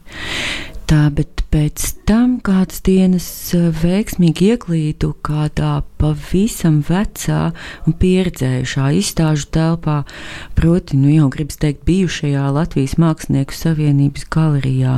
tā, 0.90 1.06
bet 1.14 1.44
pēc 1.54 1.84
tam 2.08 2.38
kādas 2.44 2.82
dienas 2.86 3.28
eh, 3.56 3.70
veiksmīgi 3.82 4.50
ieklīdu 4.54 5.14
kādā 5.26 5.80
pavisam 6.02 6.82
vecā 6.86 7.52
un 7.86 7.96
pieredzējušā 8.02 8.90
izstāžu 9.00 9.48
telpā, 9.56 10.02
proti, 10.58 11.00
nu 11.00 11.14
jau 11.14 11.30
gribas 11.34 11.62
teikt, 11.62 11.86
bijušajā 11.88 12.50
Latvijas 12.58 12.98
Mākslinieku 13.02 13.56
Savienības 13.56 14.28
galerijā 14.36 14.98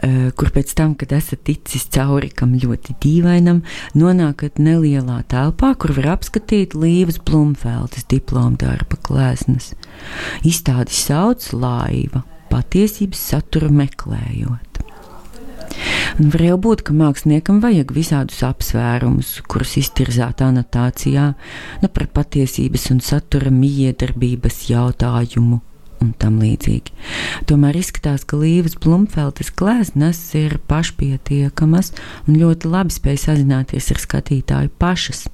eh, 0.00 0.30
kur 0.38 0.52
pēc 0.56 0.74
tam, 0.78 0.96
kad 0.98 1.14
esat 1.18 1.44
ticis 1.46 1.86
cauri 1.92 2.32
kam 2.32 2.56
ļoti 2.58 2.96
dīvainam, 3.04 3.62
nonākat 3.98 4.58
nelielā 4.62 5.20
telpā, 5.30 5.74
kur 5.76 5.94
var 6.00 6.16
apskatīt 6.16 6.74
Līvas 6.78 7.20
Blumfeldes 7.22 8.08
diplomu 8.10 8.58
darba 8.60 8.98
klēsnes. 9.06 9.74
Izstādi 10.46 10.96
sauc 10.96 11.52
laiva, 11.52 12.24
patiesības 12.50 13.22
saturu 13.32 13.70
meklējot. 13.74 14.70
Un 16.20 16.28
var 16.34 16.42
jau 16.44 16.56
būt, 16.60 16.82
ka 16.84 16.94
māksliniekam 16.96 17.60
vajag 17.62 17.94
visādus 17.96 18.42
apsvērumus, 18.44 19.38
kurus 19.48 19.76
iztirzāt 19.80 20.42
anotācijā, 20.44 21.30
nu 21.80 21.90
par 21.94 22.08
patiesības 22.18 22.90
un 22.92 23.00
satura 23.04 23.52
miedarbības 23.54 24.64
jautājumu 24.68 25.60
un 26.00 26.12
tam 26.20 26.38
līdzīgi. 26.40 26.94
Tomēr 27.48 27.78
izskatās, 27.80 28.24
ka 28.28 28.38
Līves 28.40 28.76
Blumfeltes 28.80 29.52
gleznas 29.56 30.20
ir 30.38 30.58
pašpietiekamas 30.70 31.92
un 32.26 32.40
ļoti 32.40 32.70
labi 32.72 32.96
spēj 32.96 33.20
sazināties 33.26 33.90
ar 33.92 34.00
skatītāju 34.06 34.72
pašas. 34.80 35.26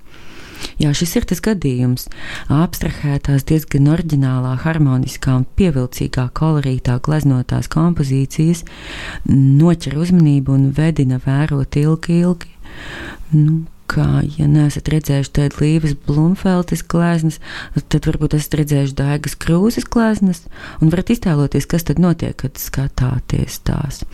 Jā, 0.83 0.93
šis 0.97 1.15
ir 1.21 1.29
tas 1.29 1.43
gadījums. 1.45 2.09
Abstrahētās, 2.53 3.47
diezgan 3.49 3.89
oriģinālā, 3.93 4.57
harmoniskā 4.65 5.39
un 5.41 5.47
pievilcīgā 5.59 6.29
kolorītā 6.37 6.99
gleznotās 7.05 7.71
kompozīcijas 7.73 8.65
noķer 9.31 9.97
uzmanību 10.03 10.57
un 10.57 10.69
vedina 10.77 11.21
vērot 11.23 11.81
ilgi, 11.81 12.21
ilgi. 12.27 12.53
Nu, 13.33 13.63
kā, 13.91 14.23
ja 14.37 14.49
neesat 14.51 14.91
redzējuši 14.93 15.33
tādu 15.39 15.63
Līves 15.63 15.95
Blūmfeltes 16.07 16.85
gleznas, 16.91 17.41
tad 17.89 18.09
varbūt 18.09 18.37
esat 18.39 18.59
redzējuši 18.61 18.99
Daigas 18.99 19.39
Krūzes 19.43 19.89
gleznas 19.89 20.45
un 20.81 20.93
varat 20.93 21.15
iztēloties, 21.15 21.69
kas 21.71 21.87
tad 21.89 22.03
notiek, 22.03 22.37
kad 22.43 22.61
skatāties 22.61 23.63
tās 23.67 24.05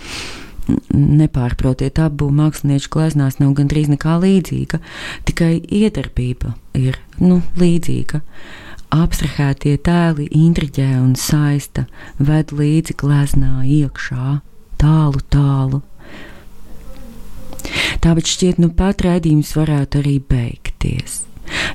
nepārprotiet, 0.93 2.01
abu 2.03 2.31
mākslinieku 2.35 2.91
gleznās 2.97 3.39
nav 3.41 3.55
gandrīz 3.59 3.91
nekā 3.93 4.19
līdzīga, 4.23 4.81
tikai 5.29 5.55
iedarbība 5.63 6.55
ir 6.79 6.99
nu, 7.21 7.41
līdzīga. 7.61 8.23
Abstrahētie 8.93 9.79
tēli 9.81 10.27
intriģē 10.37 10.91
un 11.01 11.15
saista, 11.17 11.87
ved 12.21 12.53
līdzi 12.53 12.99
gleznā 13.01 13.63
iekšā, 13.65 14.43
tālu, 14.83 15.23
tālu. 15.33 15.81
Tāpēc 18.03 18.35
šķiet, 18.35 18.61
nu 18.61 18.69
pat 18.77 19.05
raidījums 19.07 19.55
varētu 19.57 20.03
arī 20.03 20.19
beigties. 20.29 21.23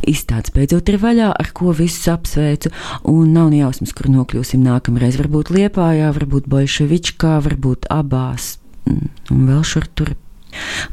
Izstādes 0.08 0.54
beidzot 0.54 0.90
ir 0.92 1.00
vaļā, 1.02 1.32
ar 1.34 1.50
ko 1.58 1.74
visus 1.76 2.06
apsveicu, 2.12 2.72
un 3.10 3.34
nav 3.34 3.50
nejausmas, 3.54 3.96
kur 3.98 4.12
nokļūsim 4.14 4.62
nākamreiz. 4.66 5.18
Varbūt 5.22 5.52
Liepājā, 5.58 6.14
varbūt 6.16 6.50
Bolševičkā, 6.52 7.38
varbūt 7.48 7.90
abās 7.94 8.56
un 8.88 9.45
vēl 9.52 9.63
šur 9.67 9.89
tur. 9.93 10.15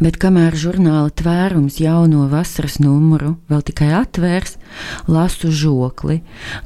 Bet 0.02 0.16
kamēr 0.20 0.56
žurnāla 0.58 1.12
tvērums 1.14 1.78
jauno 1.80 2.26
vasaras 2.30 2.80
numuru 2.82 3.34
vēl 3.50 3.62
tikai 3.64 3.90
atvērs, 3.96 4.56
lasu 5.06 5.52
žokli, 5.54 6.20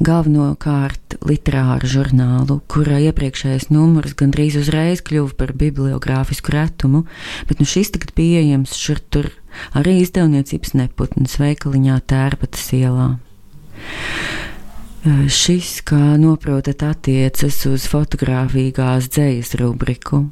galvenokārt 0.05 1.19
literāru 1.29 1.91
žurnālu, 1.91 2.59
kura 2.71 3.01
iepriekšējais 3.05 3.69
numurs 3.75 4.17
gandrīz 4.19 4.59
uzreiz 4.63 5.03
kļuva 5.05 5.37
par 5.39 5.53
bibliogrāfisku 5.61 6.55
retumu, 6.55 7.05
bet 7.51 7.61
nu 7.61 7.69
šis 7.69 7.93
tagad 7.95 8.15
pieejams 8.17 8.75
šur 8.79 9.03
tur 9.13 9.31
arī 9.79 10.01
izdevniecības 10.03 10.75
neputnes 10.79 11.39
veikaliņā 11.43 12.01
Tērbatas 12.09 12.73
ielā. 12.79 13.13
Šis, 15.09 15.79
kā 15.87 16.17
noprotat, 16.21 16.83
attiecas 16.85 17.63
uz 17.71 17.87
fotografīgās 17.89 19.07
dzējas 19.13 19.55
rubriku 19.61 20.27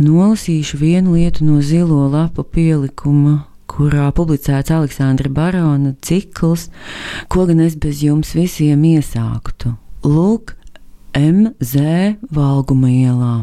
Nolasīšu 0.00 0.78
vienu 0.80 1.18
lietu 1.18 1.44
no 1.44 1.60
zilo 1.60 2.06
lapu 2.08 2.44
pielikuma, 2.48 3.42
kurā 3.68 4.08
publicēts 4.16 4.72
Aleksandra 4.72 5.30
Barona 5.32 5.94
cikls, 6.04 6.68
ko 7.28 7.46
gan 7.48 7.60
es 7.64 7.76
bez 7.76 8.02
jums 8.04 8.32
visiem 8.36 8.82
iesāktu. 8.88 9.76
Lūk, 10.04 10.56
MZ 11.12 12.16
Valguma 12.32 12.88
ielā. 12.88 13.34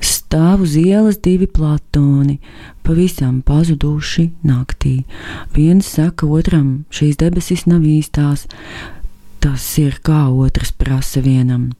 Stāv 0.00 0.64
uz 0.64 0.76
ielas 0.80 1.20
divi 1.22 1.46
platoni, 1.46 2.38
pavisam 2.82 3.42
pazuduši 3.44 4.30
naktī. 4.48 5.04
Viens 5.54 5.88
saka 5.92 6.26
otram, 6.26 6.86
šīs 6.90 7.20
debesis 7.20 7.66
nav 7.68 7.84
īstās, 7.84 8.46
tas 9.44 9.66
ir 9.78 10.00
kā 10.02 10.24
otrs 10.32 10.72
prasa 10.72 11.20
vienam. 11.20 11.74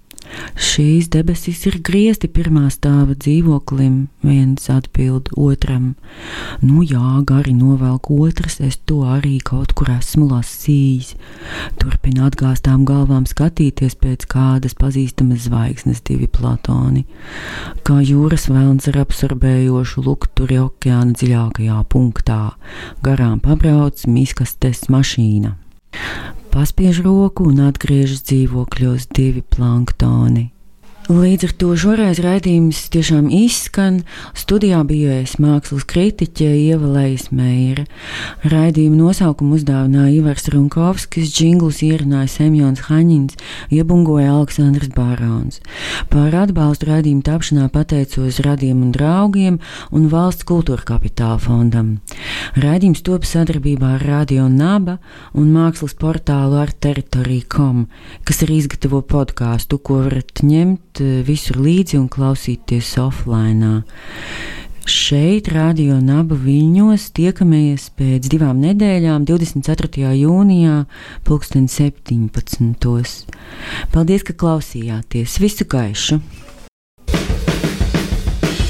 Šīs 0.57 1.09
debesis 1.12 1.62
ir 1.68 1.79
griezti 1.85 2.29
pirmā 2.33 2.66
stāva 2.72 3.14
dzīvoklim, 3.16 4.07
viens 4.24 4.68
atbild 4.72 5.31
otram. 5.37 5.95
Nu 6.62 6.85
jā, 6.85 7.20
gari 7.29 7.55
novelk 7.57 8.11
otrs, 8.12 8.59
es 8.64 8.79
to 8.89 9.03
arī 9.16 9.37
kaut 9.45 9.74
kur 9.79 9.91
esmu 9.95 10.29
lasījis. 10.31 11.14
Turpina 11.81 12.31
atgāstām 12.31 12.87
galvām 12.89 13.27
skatīties 13.29 13.99
pēc 14.01 14.27
kādas 14.33 14.77
pazīstamas 14.79 15.47
zvaigznes 15.49 16.03
divi 16.07 16.31
platoni. 16.31 17.05
Kā 17.87 18.01
jūras 18.01 18.49
vēlns 18.53 18.89
ar 18.93 19.03
absorbējošu 19.05 20.07
lukturi 20.07 20.61
okeāna 20.62 21.16
dziļākajā 21.16 21.85
punktā, 21.93 22.41
garām 23.05 23.39
pabrauc 23.45 24.07
miskastes 24.11 24.89
mašīna 24.93 25.57
paspiež 26.55 27.03
roku 27.05 27.47
un 27.51 27.62
atgriežas 27.68 28.24
dzīvokļos 28.26 29.09
divi 29.12 29.44
planktoni. 29.44 30.56
Līdz 31.07 31.45
ar 31.47 31.53
to 31.55 31.69
šoreiz 31.79 32.19
raidījums 32.19 32.81
tiešām 32.91 33.29
izskan. 33.31 34.01
Studijā 34.35 34.81
bija 34.83 35.21
es 35.21 35.37
mākslas 35.39 35.85
kritiķe 35.87 36.49
Ieva 36.51 36.89
Leismēra. 36.97 37.85
Raidījuma 38.43 38.99
nosaukumu 39.05 39.55
uzdāvināja 39.55 40.17
Ivars 40.17 40.51
Runkovskis, 40.51 41.31
džinglus 41.31 41.85
ierunāja 41.87 42.27
Semjons 42.33 42.83
Haņins, 42.89 43.39
iebungoja 43.71 44.33
Aleksandrs 44.35 44.91
Bārāns. 44.97 45.61
Par 46.11 46.35
atbalstu 46.35 46.91
raidījuma 46.91 47.23
tapšanā 47.31 47.69
pateicos 47.71 48.43
radiem 48.43 48.83
un 48.89 48.91
draugiem 48.97 49.61
un 49.95 50.11
valsts 50.11 50.49
kultūra 50.51 50.83
kapitāla 50.91 51.39
fondam. 51.39 52.01
Raidījums 52.59 53.07
top 53.07 53.31
sadarbībā 53.31 53.93
ar 54.01 54.09
Radio 54.11 54.49
Naba 54.51 54.99
un 55.39 55.55
mākslas 55.55 55.95
portālu 55.95 56.59
ar 56.65 56.75
teritoriju.com, 56.75 57.87
kas 58.27 58.43
arī 58.43 58.59
izgatavo 58.65 59.05
podkāstu, 59.07 59.79
ko 59.79 60.03
varat 60.09 60.43
ņemt 60.43 60.95
Eh, 61.01 61.22
visur 61.26 61.59
līdzi 61.61 61.99
un 62.01 62.09
klausīties 62.09 62.94
offline. 63.03 63.82
Šeit, 64.86 65.49
Radio 65.51 65.99
Naba 66.01 66.36
Viļņos, 66.38 67.09
tiekamies 67.16 67.88
pēc 67.99 68.28
divām 68.30 68.61
nedēļām, 68.62 69.24
24. 69.26 70.12
jūnijā, 70.14 70.84
2017. 71.26 73.26
Paldies, 73.92 74.22
ka 74.24 74.36
klausījāties! 74.38 75.40
Visu 75.42 75.66
gaišu! 75.68 76.20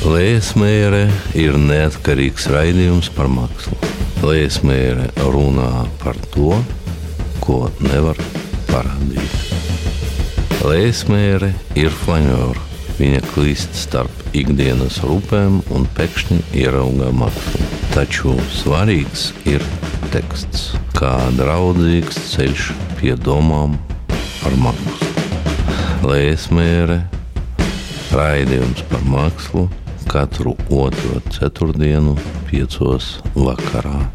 Liesmēra 0.06 1.04
ir 1.36 1.58
neatkarīgs 1.60 2.48
raidījums 2.50 3.12
par 3.14 3.28
mākslu. 3.30 3.76
Liesmēra 4.24 5.10
runā 5.28 5.84
par 6.02 6.16
to, 6.32 6.56
ko 7.44 7.66
nevar 7.84 8.18
parādīt. 8.72 9.45
Lēsmēre 10.64 11.50
ir 11.76 11.92
flanēra. 11.92 12.62
Viņa 12.96 13.20
klīst 13.34 13.74
starp 13.76 14.36
ikdienas 14.36 15.02
rūpēm 15.04 15.58
un 15.76 15.84
pēkšņi 15.98 16.38
ierauga 16.56 17.10
mākslu. 17.12 17.66
Taču 17.92 18.32
svarīgs 18.56 19.28
ir 19.48 19.64
teksts, 20.14 20.70
kā 20.96 21.12
draudzīgs 21.36 22.22
ceļš 22.32 22.70
pie 22.96 23.12
domām 23.20 23.76
par 24.08 24.56
mākslu. 24.64 25.12
Lēsmēre 26.08 27.02
raidījums 28.16 28.84
par 28.88 29.04
mākslu 29.04 29.68
katru 30.08 30.54
otro 30.72 31.20
ceturtdienu, 31.34 32.16
piecos 32.48 33.18
vakarā. 33.34 34.06